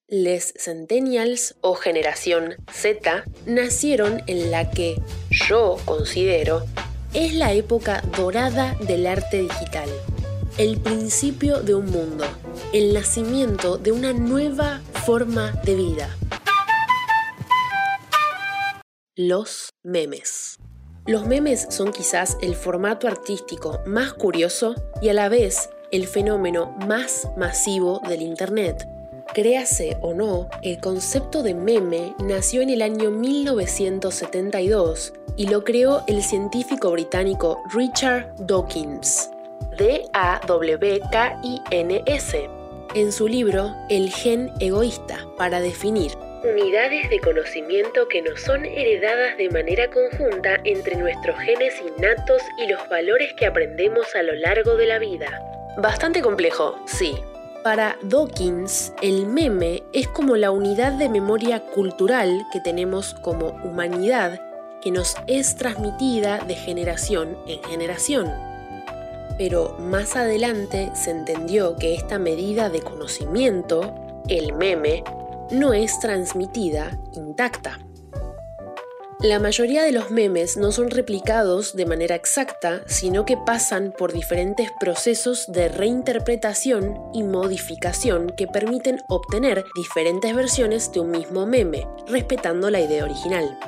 Les 0.09 0.55
Centennials 0.57 1.57
o 1.63 1.75
Generación 1.75 2.55
Z 2.71 3.25
nacieron 3.45 4.23
en 4.29 4.53
la 4.53 4.71
que 4.71 5.03
yo 5.31 5.79
considero 5.85 6.63
es 7.13 7.35
la 7.35 7.53
época 7.53 8.03
dorada 8.17 8.77
del 8.87 9.09
arte 9.09 9.39
digital, 9.39 9.89
el 10.59 10.79
principio 10.81 11.61
de 11.61 11.75
un 11.75 11.87
mundo, 11.87 12.25
el 12.73 12.95
nacimiento 12.95 13.79
de 13.79 13.91
una 13.91 14.13
nueva 14.13 14.81
forma 15.05 15.51
de 15.65 15.75
vida. 15.75 16.17
Los 19.17 19.71
memes. 19.83 20.61
Los 21.05 21.27
memes 21.27 21.67
son 21.71 21.91
quizás 21.91 22.39
el 22.43 22.55
formato 22.55 23.09
artístico 23.09 23.81
más 23.87 24.13
curioso 24.13 24.77
y 25.03 25.09
a 25.09 25.15
la 25.15 25.29
vez 25.29 25.69
el 25.91 26.07
fenómeno 26.07 26.77
más 26.87 27.29
masivo 27.37 28.01
del 28.09 28.23
Internet 28.23 28.87
Créase 29.35 29.97
o 30.01 30.15
no, 30.15 30.49
el 30.63 30.81
concepto 30.81 31.43
de 31.43 31.53
meme 31.55 32.15
nació 32.23 32.63
en 32.63 32.71
el 32.71 32.81
año 32.83 33.11
1972 33.11 35.13
y 35.37 35.49
lo 35.49 35.65
creó 35.65 36.05
el 36.07 36.23
científico 36.23 36.91
británico 36.91 37.63
Richard 37.75 38.33
Dawkins, 38.39 39.31
D-A-W-K-I-N-S, 39.77 40.09
en 42.95 43.13
su 43.13 43.29
libro 43.29 43.75
El 43.91 44.11
gen 44.11 44.51
egoísta, 44.61 45.27
para 45.37 45.61
definir 45.61 46.13
unidades 46.47 47.11
de 47.11 47.21
conocimiento 47.21 48.07
que 48.09 48.23
nos 48.23 48.41
son 48.41 48.65
heredadas 48.65 49.37
de 49.37 49.51
manera 49.51 49.91
conjunta 49.91 50.59
entre 50.65 50.97
nuestros 50.97 51.39
genes 51.41 51.75
innatos 51.81 52.43
y 52.59 52.69
los 52.69 52.89
valores 52.89 53.33
que 53.35 53.47
aprendemos 53.47 54.15
a 54.15 54.23
lo 54.23 54.35
largo 54.35 54.77
de 54.77 54.87
la 54.87 54.99
vida. 54.99 55.27
Bastante 55.79 56.23
complejo, 56.23 56.79
sí. 56.87 57.17
Para 57.67 57.99
Dawkins, 58.01 58.93
el 59.03 59.27
meme 59.27 59.83
es 59.93 60.07
como 60.07 60.37
la 60.37 60.53
unidad 60.53 60.93
de 60.93 61.09
memoria 61.09 61.67
cultural 61.67 62.47
que 62.53 62.61
tenemos 62.61 63.15
como 63.15 63.57
humanidad 63.65 64.41
que 64.81 64.93
nos 64.93 65.17
es 65.27 65.57
transmitida 65.57 66.39
de 66.45 66.55
generación 66.55 67.37
en 67.49 67.61
generación. 67.65 68.33
Pero 69.37 69.75
más 69.81 70.15
adelante 70.15 70.93
se 70.95 71.11
entendió 71.11 71.75
que 71.75 71.97
esta 71.97 72.21
medida 72.21 72.71
de 72.71 72.83
conocimiento, 72.83 73.93
el 74.29 74.53
meme, 74.53 75.03
no 75.51 75.73
es 75.73 75.99
transmitida 75.99 76.97
intacta. 77.15 77.81
La 79.21 79.39
mayoría 79.39 79.83
de 79.83 79.93
los 79.93 80.11
memes 80.11 80.59
no 80.59 80.73
son 80.73 80.91
replicados 80.91 81.75
de 81.75 81.87
manera 81.87 82.15
exacta, 82.15 82.83
sino 82.87 83.25
que 83.25 83.39
pasan 83.39 83.95
por 83.97 84.13
diferentes 84.13 84.71
procesos 84.79 85.51
de 85.51 85.71
reinterpretación 85.71 87.01
y 87.15 87.23
modificación 87.23 88.29
que 88.37 88.47
permiten 88.47 89.03
obtener 89.09 89.65
diferentes 89.75 90.35
versiones 90.35 90.93
de 90.93 91.01
un 91.01 91.13
mismo 91.13 91.47
meme, 91.47 91.89
respetando 92.07 92.69
la 92.69 92.81
idea 92.81 93.05
original. 93.05 93.59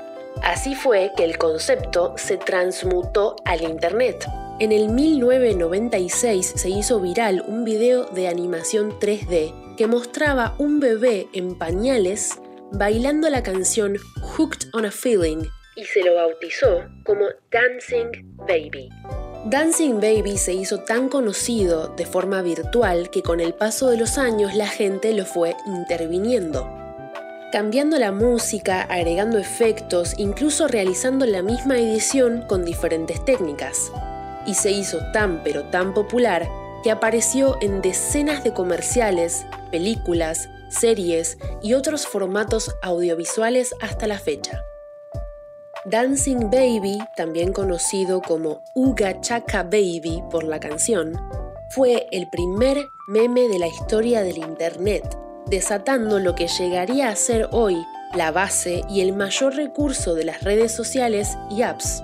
Así 0.42 0.74
fue 0.74 1.12
que 1.16 1.24
el 1.24 1.38
concepto 1.38 2.12
se 2.18 2.36
transmutó 2.36 3.36
al 3.46 3.62
Internet. 3.62 4.26
En 4.60 4.70
el 4.70 4.90
1996 4.90 6.52
se 6.56 6.68
hizo 6.68 7.00
viral 7.00 7.42
un 7.48 7.64
video 7.64 8.04
de 8.04 8.28
animación 8.28 8.98
3D 9.00 9.76
que 9.76 9.86
mostraba 9.86 10.54
un 10.58 10.78
bebé 10.78 11.28
en 11.32 11.56
pañales 11.56 12.38
bailando 12.72 13.28
la 13.30 13.42
canción 13.42 13.96
Hooked 14.20 14.68
on 14.72 14.84
a 14.84 14.90
Feeling 14.90 15.44
y 15.78 15.84
se 15.84 16.02
lo 16.02 16.16
bautizó 16.16 16.84
como 17.04 17.26
Dancing 17.52 18.36
Baby. 18.48 18.88
Dancing 19.44 20.00
Baby 20.00 20.36
se 20.36 20.52
hizo 20.52 20.80
tan 20.80 21.08
conocido 21.08 21.94
de 21.94 22.04
forma 22.04 22.42
virtual 22.42 23.10
que 23.10 23.22
con 23.22 23.38
el 23.38 23.54
paso 23.54 23.88
de 23.88 23.96
los 23.96 24.18
años 24.18 24.56
la 24.56 24.66
gente 24.66 25.14
lo 25.14 25.24
fue 25.24 25.54
interviniendo. 25.66 26.68
Cambiando 27.52 27.96
la 27.98 28.10
música, 28.10 28.82
agregando 28.82 29.38
efectos, 29.38 30.14
incluso 30.18 30.66
realizando 30.66 31.24
la 31.26 31.42
misma 31.42 31.78
edición 31.78 32.42
con 32.48 32.64
diferentes 32.64 33.24
técnicas. 33.24 33.92
Y 34.46 34.54
se 34.54 34.72
hizo 34.72 34.98
tan 35.12 35.44
pero 35.44 35.62
tan 35.66 35.94
popular 35.94 36.48
que 36.82 36.90
apareció 36.90 37.56
en 37.60 37.80
decenas 37.82 38.42
de 38.42 38.52
comerciales, 38.52 39.46
películas, 39.70 40.50
series 40.68 41.38
y 41.62 41.74
otros 41.74 42.06
formatos 42.06 42.74
audiovisuales 42.82 43.74
hasta 43.80 44.06
la 44.06 44.18
fecha. 44.18 44.62
Dancing 45.84 46.50
Baby, 46.50 46.98
también 47.16 47.52
conocido 47.52 48.20
como 48.20 48.62
Uga 48.74 49.20
Chaka 49.20 49.62
Baby 49.62 50.22
por 50.30 50.44
la 50.44 50.60
canción, 50.60 51.18
fue 51.70 52.06
el 52.10 52.28
primer 52.30 52.88
meme 53.08 53.48
de 53.48 53.58
la 53.58 53.68
historia 53.68 54.22
del 54.22 54.38
Internet, 54.38 55.16
desatando 55.46 56.18
lo 56.18 56.34
que 56.34 56.48
llegaría 56.48 57.08
a 57.08 57.16
ser 57.16 57.48
hoy 57.52 57.86
la 58.14 58.30
base 58.30 58.82
y 58.88 59.00
el 59.00 59.12
mayor 59.12 59.54
recurso 59.54 60.14
de 60.14 60.24
las 60.24 60.42
redes 60.42 60.72
sociales 60.72 61.36
y 61.50 61.62
apps. 61.62 62.02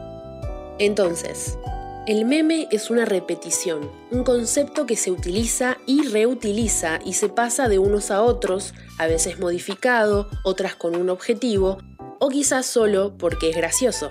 Entonces, 0.79 1.59
el 2.07 2.27
meme 2.27 2.69
es 2.71 2.91
una 2.91 3.07
repetición, 3.07 3.91
un 4.11 4.25
concepto 4.25 4.85
que 4.85 4.97
se 4.97 5.11
utiliza 5.11 5.79
y 5.87 6.07
reutiliza 6.07 6.99
y 7.05 7.15
se 7.15 7.31
pasa 7.31 7.69
de 7.69 7.79
unos 7.79 8.11
a 8.11 8.23
otros, 8.23 8.75
a 8.99 9.07
veces 9.07 9.39
modificado, 9.39 10.29
otras 10.45 10.75
con 10.75 10.97
un 10.97 11.09
objetivo, 11.09 11.79
o 12.21 12.29
quizás 12.29 12.67
solo 12.67 13.17
porque 13.17 13.49
es 13.51 13.57
gracioso. 13.57 14.11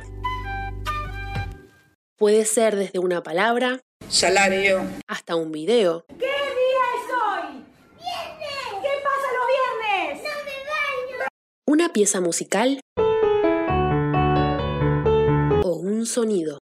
Puede 2.18 2.46
ser 2.46 2.76
desde 2.76 2.98
una 2.98 3.22
palabra, 3.22 3.82
salario, 4.10 4.82
hasta 5.08 5.36
un 5.36 5.52
video. 5.52 6.06
¿Qué 6.08 6.16
día 6.16 6.32
es 6.32 7.12
hoy? 7.12 7.64
¡Viernes! 8.00 8.82
¿Qué 8.82 8.90
pasa 9.04 9.28
los 9.38 9.48
viernes? 9.54 10.24
¡No 10.24 10.30
me 10.46 10.58
baño! 10.68 11.28
Una 11.68 11.94
pieza 11.94 12.22
musical 12.22 12.80
o 15.64 15.76
un 15.76 16.08
sonido. 16.08 16.58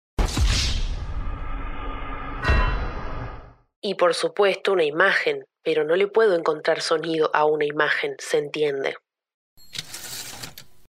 Y 3.82 3.96
por 3.96 4.14
supuesto 4.14 4.72
una 4.72 4.84
imagen, 4.84 5.44
pero 5.64 5.84
no 5.84 5.96
le 5.96 6.06
puedo 6.06 6.36
encontrar 6.36 6.80
sonido 6.80 7.30
a 7.34 7.44
una 7.44 7.64
imagen, 7.64 8.14
se 8.20 8.38
entiende. 8.38 8.94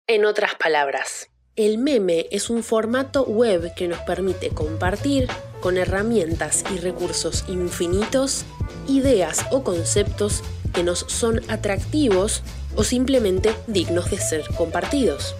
En 0.06 0.24
otras 0.24 0.54
palabras, 0.54 1.28
el 1.56 1.78
meme 1.78 2.26
es 2.30 2.48
un 2.48 2.62
formato 2.62 3.24
web 3.24 3.74
que 3.74 3.88
nos 3.88 3.98
permite 4.00 4.50
compartir, 4.50 5.26
con 5.60 5.78
herramientas 5.78 6.64
y 6.72 6.78
recursos 6.78 7.44
infinitos, 7.48 8.44
ideas 8.86 9.44
o 9.50 9.64
conceptos 9.64 10.44
que 10.72 10.84
nos 10.84 11.00
son 11.00 11.40
atractivos 11.50 12.44
o 12.76 12.84
simplemente 12.84 13.52
dignos 13.66 14.10
de 14.10 14.18
ser 14.18 14.44
compartidos. 14.56 15.34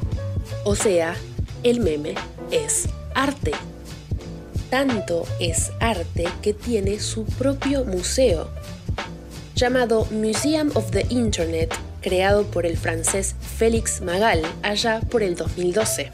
O 0.65 0.75
sea, 0.75 1.15
el 1.63 1.79
meme 1.79 2.17
es 2.51 2.89
arte 3.15 3.53
tanto 4.71 5.25
es 5.41 5.73
arte 5.81 6.27
que 6.43 6.53
tiene 6.53 7.01
su 7.01 7.25
propio 7.25 7.85
museo, 7.85 8.49
llamado 9.55 10.07
Museum 10.11 10.71
of 10.75 10.91
the 10.91 11.07
Internet, 11.09 11.75
creado 12.01 12.45
por 12.45 12.67
el 12.67 12.77
francés 12.77 13.35
Félix 13.59 14.01
Magal 14.01 14.43
allá 14.63 15.01
por 15.01 15.23
el 15.23 15.35
2012. 15.35 16.11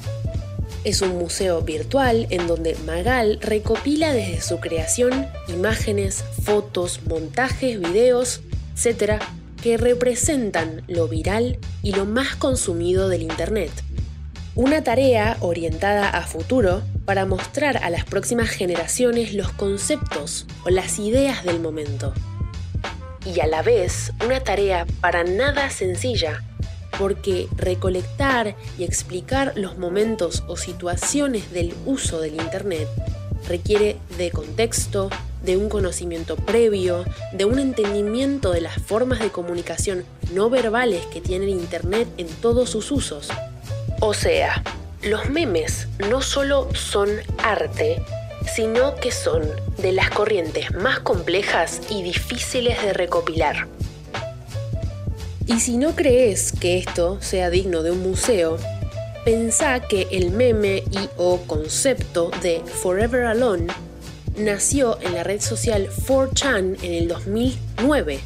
Es 0.84 1.00
un 1.00 1.18
museo 1.18 1.62
virtual 1.62 2.26
en 2.30 2.46
donde 2.46 2.76
Magal 2.86 3.38
recopila 3.40 4.12
desde 4.12 4.40
su 4.40 4.58
creación 4.58 5.26
imágenes, 5.48 6.24
fotos, 6.42 7.00
montajes, 7.06 7.78
videos, 7.80 8.40
etc., 8.76 9.22
que 9.62 9.76
representan 9.76 10.82
lo 10.88 11.06
viral 11.06 11.58
y 11.84 11.92
lo 11.92 12.04
más 12.04 12.34
consumido 12.34 13.08
del 13.08 13.22
Internet. 13.22 13.70
Una 14.54 14.84
tarea 14.84 15.38
orientada 15.40 16.10
a 16.10 16.26
futuro 16.26 16.82
para 17.06 17.24
mostrar 17.24 17.78
a 17.78 17.88
las 17.88 18.04
próximas 18.04 18.50
generaciones 18.50 19.32
los 19.32 19.50
conceptos 19.50 20.46
o 20.66 20.68
las 20.68 20.98
ideas 20.98 21.42
del 21.42 21.58
momento. 21.58 22.12
Y 23.24 23.40
a 23.40 23.46
la 23.46 23.62
vez 23.62 24.12
una 24.22 24.40
tarea 24.40 24.84
para 25.00 25.24
nada 25.24 25.70
sencilla, 25.70 26.44
porque 26.98 27.48
recolectar 27.56 28.54
y 28.78 28.84
explicar 28.84 29.54
los 29.56 29.78
momentos 29.78 30.44
o 30.46 30.58
situaciones 30.58 31.50
del 31.50 31.72
uso 31.86 32.20
del 32.20 32.34
Internet 32.34 32.88
requiere 33.48 33.96
de 34.18 34.30
contexto, 34.30 35.08
de 35.42 35.56
un 35.56 35.70
conocimiento 35.70 36.36
previo, 36.36 37.06
de 37.32 37.46
un 37.46 37.58
entendimiento 37.58 38.52
de 38.52 38.60
las 38.60 38.76
formas 38.82 39.20
de 39.20 39.30
comunicación 39.30 40.04
no 40.34 40.50
verbales 40.50 41.06
que 41.06 41.22
tiene 41.22 41.46
el 41.46 41.52
Internet 41.52 42.06
en 42.18 42.26
todos 42.26 42.68
sus 42.68 42.90
usos. 42.90 43.30
O 44.04 44.14
sea, 44.14 44.64
los 45.04 45.30
memes 45.30 45.86
no 46.10 46.22
solo 46.22 46.68
son 46.74 47.08
arte, 47.38 48.02
sino 48.52 48.96
que 48.96 49.12
son 49.12 49.48
de 49.78 49.92
las 49.92 50.10
corrientes 50.10 50.74
más 50.74 50.98
complejas 50.98 51.80
y 51.88 52.02
difíciles 52.02 52.82
de 52.82 52.94
recopilar. 52.94 53.68
Y 55.46 55.60
si 55.60 55.76
no 55.76 55.94
crees 55.94 56.50
que 56.50 56.78
esto 56.78 57.18
sea 57.20 57.48
digno 57.48 57.84
de 57.84 57.92
un 57.92 58.02
museo, 58.02 58.58
pensá 59.24 59.78
que 59.78 60.08
el 60.10 60.32
meme 60.32 60.82
y 60.90 61.08
o 61.16 61.36
concepto 61.46 62.32
de 62.42 62.60
Forever 62.82 63.26
Alone 63.26 63.68
nació 64.36 64.98
en 65.00 65.14
la 65.14 65.22
red 65.22 65.40
social 65.40 65.88
4chan 66.08 66.76
en 66.82 66.92
el 66.92 67.06
2009, 67.06 68.18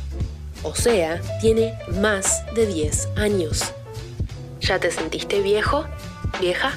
o 0.62 0.74
sea, 0.74 1.20
tiene 1.42 1.74
más 2.00 2.46
de 2.54 2.66
10 2.66 3.08
años. 3.16 3.75
¿Ya 4.66 4.80
te 4.80 4.90
sentiste 4.90 5.42
viejo? 5.42 5.86
vieja? 6.40 6.76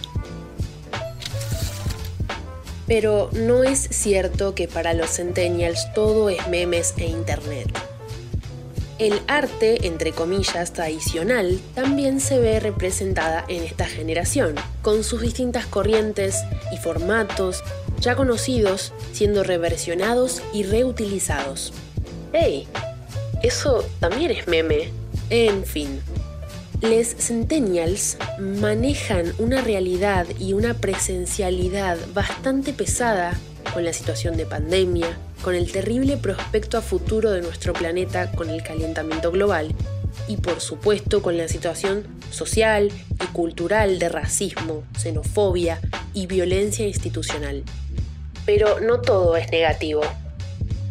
Pero 2.86 3.32
no 3.34 3.64
es 3.64 3.80
cierto 3.80 4.54
que 4.54 4.68
para 4.68 4.94
los 4.94 5.10
centennials 5.10 5.92
todo 5.96 6.30
es 6.30 6.48
memes 6.50 6.94
e 6.98 7.08
internet. 7.08 7.68
El 9.00 9.22
arte, 9.28 9.88
entre 9.88 10.12
comillas, 10.12 10.74
tradicional 10.74 11.60
también 11.74 12.20
se 12.20 12.40
ve 12.40 12.60
representada 12.60 13.44
en 13.48 13.64
esta 13.64 13.86
generación, 13.86 14.56
con 14.84 15.04
sus 15.04 15.22
distintas 15.22 15.66
corrientes 15.66 16.44
y 16.72 16.78
formatos 16.78 17.64
ya 18.00 18.16
conocidos 18.16 18.94
siendo 19.14 19.44
reversionados 19.44 20.44
y 20.54 20.64
reutilizados. 20.64 21.74
¡Hey! 22.34 22.68
Eso 23.42 23.84
también 24.00 24.32
es 24.32 24.48
meme. 24.48 24.92
En 25.30 25.64
fin, 25.64 26.02
les 26.82 27.16
centennials 27.18 28.18
manejan 28.40 29.34
una 29.38 29.62
realidad 29.62 30.26
y 30.40 30.54
una 30.54 30.76
presencialidad 30.76 31.98
bastante 32.14 32.72
pesada 32.72 33.34
con 33.74 33.84
la 33.84 33.92
situación 33.92 34.38
de 34.38 34.46
pandemia, 34.46 35.18
con 35.44 35.56
el 35.56 35.72
terrible 35.72 36.18
prospecto 36.18 36.78
a 36.78 36.82
futuro 36.82 37.32
de 37.32 37.42
nuestro 37.42 37.74
planeta 37.74 38.32
con 38.32 38.50
el 38.50 38.64
calentamiento 38.64 39.32
global 39.32 39.76
y 40.28 40.38
por 40.38 40.62
supuesto 40.62 41.22
con 41.22 41.38
la 41.38 41.48
situación 41.48 42.08
social 42.32 42.92
y 43.12 43.28
cultural 43.28 44.00
de 44.00 44.10
racismo, 44.10 44.84
xenofobia 44.98 45.82
y 46.14 46.28
violencia 46.28 46.88
institucional. 46.88 47.64
Pero 48.46 48.80
no 48.80 49.02
todo 49.02 49.36
es 49.36 49.52
negativo. 49.52 50.02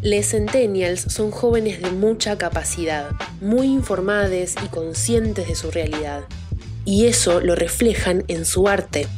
Les 0.00 0.30
centennials 0.30 1.00
son 1.00 1.32
jóvenes 1.32 1.82
de 1.82 1.90
mucha 1.90 2.38
capacidad, 2.38 3.10
muy 3.40 3.66
informados 3.66 4.54
y 4.64 4.68
conscientes 4.68 5.48
de 5.48 5.56
su 5.56 5.72
realidad. 5.72 6.22
Y 6.84 7.06
eso 7.06 7.40
lo 7.40 7.56
reflejan 7.56 8.22
en 8.28 8.44
su 8.44 8.68
arte. 8.68 9.08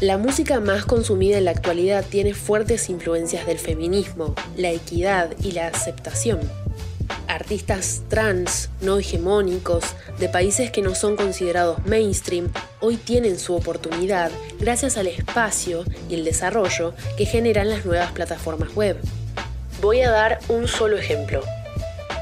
La 0.00 0.16
música 0.16 0.60
más 0.60 0.86
consumida 0.86 1.36
en 1.36 1.44
la 1.44 1.50
actualidad 1.50 2.06
tiene 2.08 2.32
fuertes 2.32 2.88
influencias 2.88 3.46
del 3.46 3.58
feminismo, 3.58 4.34
la 4.56 4.70
equidad 4.70 5.30
y 5.42 5.52
la 5.52 5.66
aceptación. 5.66 6.40
Artistas 7.28 8.02
trans, 8.08 8.70
no 8.80 8.98
hegemónicos, 8.98 9.84
de 10.18 10.30
países 10.30 10.70
que 10.70 10.80
no 10.80 10.94
son 10.94 11.16
considerados 11.16 11.84
mainstream, 11.84 12.50
hoy 12.80 12.96
tienen 12.96 13.38
su 13.38 13.54
oportunidad 13.54 14.30
gracias 14.58 14.96
al 14.96 15.06
espacio 15.06 15.84
y 16.08 16.14
el 16.14 16.24
desarrollo 16.24 16.94
que 17.18 17.26
generan 17.26 17.68
las 17.68 17.84
nuevas 17.84 18.12
plataformas 18.12 18.74
web. 18.74 18.96
Voy 19.84 20.00
a 20.00 20.10
dar 20.10 20.38
un 20.48 20.66
solo 20.66 20.96
ejemplo. 20.96 21.42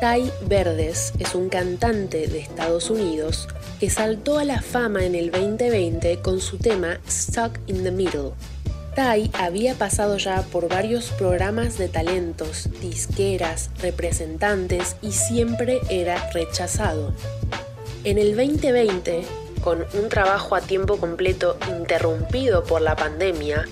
Ty 0.01 0.33
Verdes 0.49 1.13
es 1.21 1.37
un 1.37 1.49
cantante 1.49 2.27
de 2.27 2.41
Estados 2.41 2.91
Unidos 2.91 3.47
que 3.79 3.89
saltó 3.89 4.41
a 4.41 4.45
la 4.45 4.61
fama 4.61 5.05
en 5.05 5.15
el 5.15 5.31
2020 5.31 6.19
con 6.23 6.41
su 6.41 6.59
tema 6.59 6.99
Stuck 7.09 7.61
in 7.69 7.85
the 7.85 7.93
Middle. 7.93 8.33
Ty 8.97 9.31
había 9.35 9.77
pasado 9.77 10.19
ya 10.19 10.43
por 10.43 10.69
varios 10.69 11.11
programas 11.11 11.79
de 11.79 11.87
talentos, 11.87 12.69
disqueras, 12.81 13.71
representantes 13.81 14.97
y 15.01 15.13
siempre 15.13 15.83
era 15.89 16.33
rechazado. 16.33 17.15
En 18.03 18.19
el 18.19 18.37
2020, 18.37 19.23
con 19.63 19.87
un 19.95 20.09
trabajo 20.09 20.57
a 20.57 20.63
tiempo 20.63 20.97
completo 20.97 21.57
interrumpido 21.79 22.65
por 22.65 22.83
la 22.83 22.97
pandemia, 22.97 23.69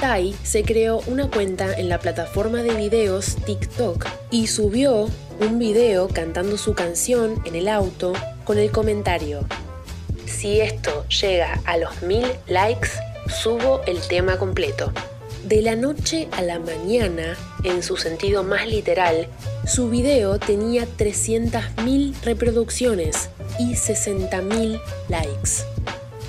Tai 0.00 0.34
se 0.42 0.62
creó 0.62 1.00
una 1.06 1.30
cuenta 1.30 1.72
en 1.74 1.88
la 1.88 1.98
plataforma 1.98 2.62
de 2.62 2.74
videos 2.74 3.36
TikTok 3.46 4.06
y 4.30 4.46
subió 4.48 5.08
un 5.40 5.58
video 5.58 6.08
cantando 6.08 6.56
su 6.58 6.74
canción 6.74 7.42
en 7.44 7.54
el 7.54 7.68
auto 7.68 8.12
con 8.44 8.58
el 8.58 8.70
comentario, 8.70 9.46
si 10.44 10.60
esto 10.60 11.06
llega 11.08 11.58
a 11.64 11.78
los 11.78 12.02
mil 12.02 12.26
likes, 12.48 12.90
subo 13.28 13.80
el 13.86 13.98
tema 14.02 14.36
completo. 14.36 14.92
De 15.42 15.62
la 15.62 15.74
noche 15.74 16.28
a 16.32 16.42
la 16.42 16.58
mañana, 16.58 17.38
en 17.62 17.82
su 17.82 17.96
sentido 17.96 18.42
más 18.42 18.66
literal, 18.66 19.26
su 19.66 19.88
video 19.88 20.38
tenía 20.38 20.86
300.000 20.98 22.14
reproducciones 22.24 23.30
y 23.58 23.72
60.000 23.72 24.78
likes. 25.08 25.64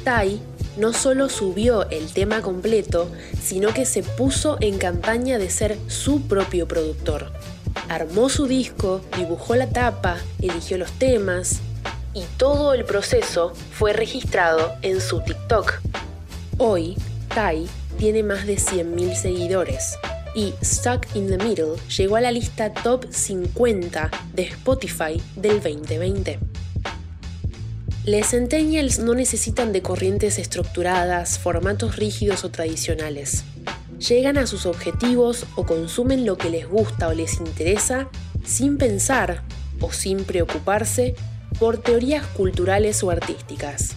Tai 0.05 0.39
no 0.77 0.93
solo 0.93 1.29
subió 1.29 1.89
el 1.89 2.11
tema 2.11 2.41
completo, 2.41 3.09
sino 3.41 3.73
que 3.73 3.85
se 3.85 4.03
puso 4.03 4.57
en 4.59 4.77
campaña 4.77 5.37
de 5.37 5.49
ser 5.49 5.77
su 5.87 6.21
propio 6.21 6.67
productor. 6.67 7.31
Armó 7.89 8.29
su 8.29 8.47
disco, 8.47 9.01
dibujó 9.17 9.55
la 9.55 9.69
tapa, 9.69 10.17
eligió 10.41 10.77
los 10.77 10.91
temas 10.93 11.59
y 12.13 12.23
todo 12.37 12.73
el 12.73 12.85
proceso 12.85 13.53
fue 13.71 13.93
registrado 13.93 14.73
en 14.81 15.01
su 15.01 15.21
TikTok. 15.21 15.81
Hoy, 16.57 16.95
Tai 17.33 17.67
tiene 17.97 18.23
más 18.23 18.45
de 18.45 18.55
100.000 18.55 19.15
seguidores 19.15 19.97
y 20.35 20.53
Stuck 20.63 21.07
in 21.15 21.27
the 21.27 21.37
Middle 21.37 21.75
llegó 21.97 22.17
a 22.17 22.21
la 22.21 22.31
lista 22.31 22.73
top 22.73 23.05
50 23.09 24.11
de 24.33 24.43
Spotify 24.43 25.21
del 25.35 25.61
2020. 25.61 26.54
Les 28.05 28.27
centennials 28.27 28.99
no 28.99 29.15
necesitan 29.15 29.73
de 29.73 29.81
corrientes 29.81 30.37
estructuradas, 30.37 31.39
formatos 31.39 31.95
rígidos 31.95 32.43
o 32.43 32.51
tradicionales. 32.51 33.45
Llegan 33.97 34.37
a 34.37 34.45
sus 34.45 34.67
objetivos 34.67 35.47
o 35.55 35.65
consumen 35.65 36.23
lo 36.23 36.37
que 36.37 36.51
les 36.51 36.69
gusta 36.69 37.07
o 37.07 37.13
les 37.13 37.39
interesa 37.39 38.07
sin 38.45 38.77
pensar 38.77 39.41
o 39.79 39.91
sin 39.91 40.23
preocuparse 40.23 41.15
por 41.57 41.79
teorías 41.79 42.27
culturales 42.27 43.03
o 43.03 43.09
artísticas. 43.09 43.95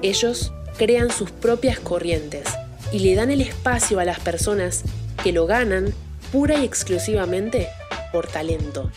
Ellos 0.00 0.54
crean 0.78 1.10
sus 1.10 1.30
propias 1.30 1.78
corrientes 1.78 2.48
y 2.90 3.00
le 3.00 3.14
dan 3.16 3.30
el 3.30 3.42
espacio 3.42 4.00
a 4.00 4.06
las 4.06 4.18
personas 4.20 4.82
que 5.22 5.32
lo 5.32 5.44
ganan 5.44 5.92
pura 6.32 6.58
y 6.58 6.64
exclusivamente 6.64 7.68
por 8.12 8.28
talento. 8.28 8.90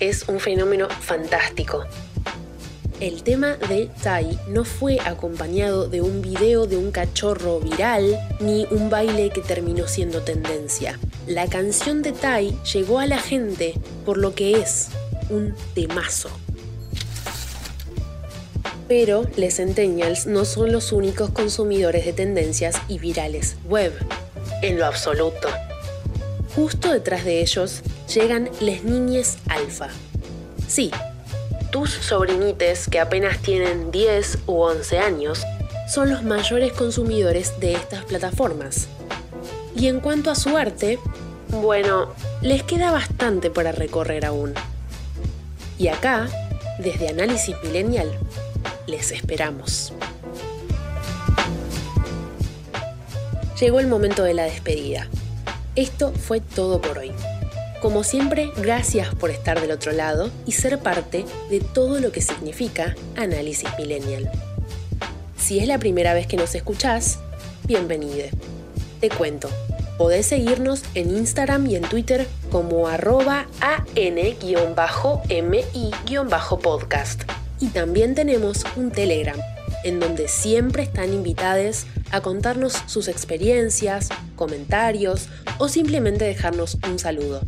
Es 0.00 0.26
un 0.26 0.40
fenómeno 0.40 0.88
fantástico 0.90 1.84
el 3.00 3.22
tema 3.22 3.56
de 3.68 3.90
Tai 4.02 4.38
no 4.48 4.64
fue 4.64 4.98
acompañado 5.00 5.88
de 5.88 6.00
un 6.00 6.22
video 6.22 6.66
de 6.66 6.76
un 6.76 6.90
cachorro 6.90 7.60
viral 7.60 8.18
ni 8.40 8.66
un 8.70 8.88
baile 8.88 9.30
que 9.30 9.42
terminó 9.42 9.86
siendo 9.86 10.22
tendencia. 10.22 10.98
La 11.26 11.46
canción 11.46 12.02
de 12.02 12.12
Tai 12.12 12.56
llegó 12.72 12.98
a 12.98 13.06
la 13.06 13.18
gente 13.18 13.74
por 14.04 14.16
lo 14.16 14.34
que 14.34 14.60
es 14.60 14.88
un 15.28 15.54
temazo. 15.74 16.30
Pero 18.88 19.24
les 19.36 19.56
Centennials 19.56 20.26
no 20.26 20.44
son 20.44 20.72
los 20.72 20.92
únicos 20.92 21.30
consumidores 21.30 22.04
de 22.06 22.12
tendencias 22.12 22.80
y 22.88 22.98
virales 22.98 23.56
web, 23.68 23.92
en 24.62 24.78
lo 24.78 24.86
absoluto. 24.86 25.48
Justo 26.54 26.92
detrás 26.92 27.24
de 27.24 27.40
ellos 27.40 27.82
llegan 28.14 28.48
les 28.60 28.84
niñes 28.84 29.38
alfa. 29.48 29.88
Sí, 30.68 30.90
tus 31.70 31.90
sobrinites, 31.90 32.88
que 32.88 33.00
apenas 33.00 33.38
tienen 33.38 33.90
10 33.90 34.38
u 34.46 34.60
11 34.60 34.98
años, 34.98 35.42
son 35.88 36.10
los 36.10 36.24
mayores 36.24 36.72
consumidores 36.72 37.58
de 37.60 37.74
estas 37.74 38.04
plataformas. 38.04 38.88
Y 39.74 39.88
en 39.88 40.00
cuanto 40.00 40.30
a 40.30 40.34
su 40.34 40.56
arte, 40.56 40.98
bueno, 41.48 42.12
les 42.42 42.62
queda 42.62 42.90
bastante 42.90 43.50
para 43.50 43.72
recorrer 43.72 44.24
aún. 44.24 44.54
Y 45.78 45.88
acá, 45.88 46.28
desde 46.78 47.08
Análisis 47.08 47.54
Millennial, 47.62 48.10
les 48.86 49.12
esperamos. 49.12 49.92
Llegó 53.60 53.80
el 53.80 53.86
momento 53.86 54.22
de 54.22 54.34
la 54.34 54.44
despedida. 54.44 55.08
Esto 55.76 56.12
fue 56.12 56.40
todo 56.40 56.80
por 56.80 56.98
hoy. 56.98 57.12
Como 57.86 58.02
siempre, 58.02 58.50
gracias 58.56 59.14
por 59.14 59.30
estar 59.30 59.60
del 59.60 59.70
otro 59.70 59.92
lado 59.92 60.28
y 60.44 60.50
ser 60.50 60.80
parte 60.80 61.24
de 61.48 61.60
todo 61.60 62.00
lo 62.00 62.10
que 62.10 62.20
significa 62.20 62.96
Análisis 63.14 63.68
Millennial. 63.78 64.28
Si 65.38 65.60
es 65.60 65.68
la 65.68 65.78
primera 65.78 66.12
vez 66.12 66.26
que 66.26 66.36
nos 66.36 66.56
escuchás, 66.56 67.20
bienvenido. 67.62 68.26
Te 68.98 69.08
cuento, 69.08 69.48
podés 69.98 70.26
seguirnos 70.26 70.82
en 70.94 71.16
Instagram 71.16 71.64
y 71.68 71.76
en 71.76 71.82
Twitter 71.82 72.26
como 72.50 72.88
arroba 72.88 73.46
an-mi-podcast. 73.60 74.42
Y 77.60 77.68
también 77.68 78.16
tenemos 78.16 78.64
un 78.74 78.90
Telegram, 78.90 79.38
en 79.84 80.00
donde 80.00 80.26
siempre 80.26 80.82
están 80.82 81.14
invitados 81.14 81.86
a 82.10 82.20
contarnos 82.20 82.82
sus 82.86 83.06
experiencias, 83.06 84.08
comentarios 84.34 85.28
o 85.58 85.68
simplemente 85.68 86.24
dejarnos 86.24 86.78
un 86.84 86.98
saludo. 86.98 87.42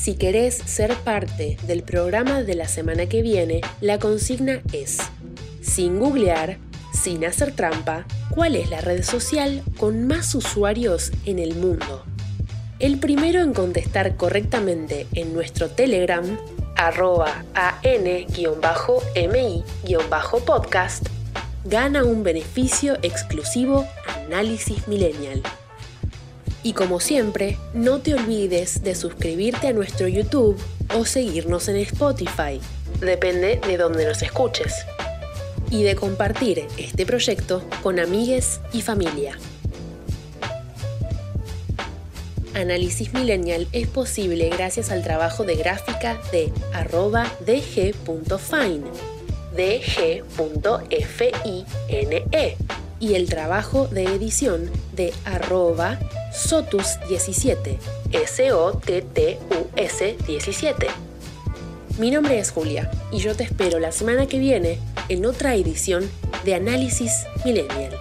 Si 0.00 0.14
querés 0.14 0.54
ser 0.54 0.94
parte 0.94 1.58
del 1.66 1.82
programa 1.82 2.42
de 2.42 2.54
la 2.54 2.68
semana 2.68 3.04
que 3.04 3.20
viene, 3.20 3.60
la 3.82 3.98
consigna 3.98 4.62
es, 4.72 4.96
sin 5.60 5.98
googlear, 5.98 6.56
sin 6.90 7.22
hacer 7.26 7.54
trampa, 7.54 8.06
¿cuál 8.30 8.56
es 8.56 8.70
la 8.70 8.80
red 8.80 9.02
social 9.02 9.62
con 9.76 10.06
más 10.06 10.34
usuarios 10.34 11.12
en 11.26 11.38
el 11.38 11.54
mundo? 11.54 12.02
El 12.78 12.98
primero 12.98 13.42
en 13.42 13.52
contestar 13.52 14.16
correctamente 14.16 15.06
en 15.12 15.34
nuestro 15.34 15.68
Telegram, 15.68 16.24
arroba 16.78 17.44
an-mi-podcast, 17.52 18.06
gana 21.66 22.04
un 22.04 22.22
beneficio 22.22 22.96
exclusivo 23.02 23.86
Análisis 24.06 24.88
Millennial. 24.88 25.42
Y 26.62 26.74
como 26.74 27.00
siempre, 27.00 27.58
no 27.72 28.00
te 28.00 28.14
olvides 28.14 28.82
de 28.82 28.94
suscribirte 28.94 29.68
a 29.68 29.72
nuestro 29.72 30.08
YouTube 30.08 30.60
o 30.94 31.04
seguirnos 31.06 31.68
en 31.68 31.76
Spotify, 31.76 32.60
depende 33.00 33.60
de 33.66 33.76
donde 33.78 34.04
nos 34.04 34.20
escuches, 34.22 34.74
y 35.70 35.84
de 35.84 35.94
compartir 35.96 36.66
este 36.76 37.06
proyecto 37.06 37.62
con 37.82 37.98
amigues 37.98 38.60
y 38.72 38.82
familia. 38.82 39.38
Análisis 42.54 43.14
Millennial 43.14 43.68
es 43.72 43.86
posible 43.86 44.50
gracias 44.50 44.90
al 44.90 45.02
trabajo 45.02 45.44
de 45.44 45.56
gráfica 45.56 46.20
de 46.32 46.52
arroba 46.74 47.26
dg.fine, 47.46 48.84
dg.fine, 49.56 50.90
y 53.00 53.14
el 53.14 53.28
trabajo 53.30 53.86
de 53.86 54.04
edición 54.04 54.70
de 54.94 55.14
arroba 55.24 55.98
Sotus17, 56.40 57.76
S-O-T-T-U-S 58.12 60.16
17. 60.26 60.86
Mi 61.98 62.10
nombre 62.10 62.38
es 62.38 62.50
Julia 62.50 62.90
y 63.12 63.18
yo 63.18 63.36
te 63.36 63.44
espero 63.44 63.78
la 63.78 63.92
semana 63.92 64.26
que 64.26 64.38
viene 64.38 64.78
en 65.10 65.26
otra 65.26 65.54
edición 65.54 66.10
de 66.44 66.54
Análisis 66.54 67.12
Millennial. 67.44 67.94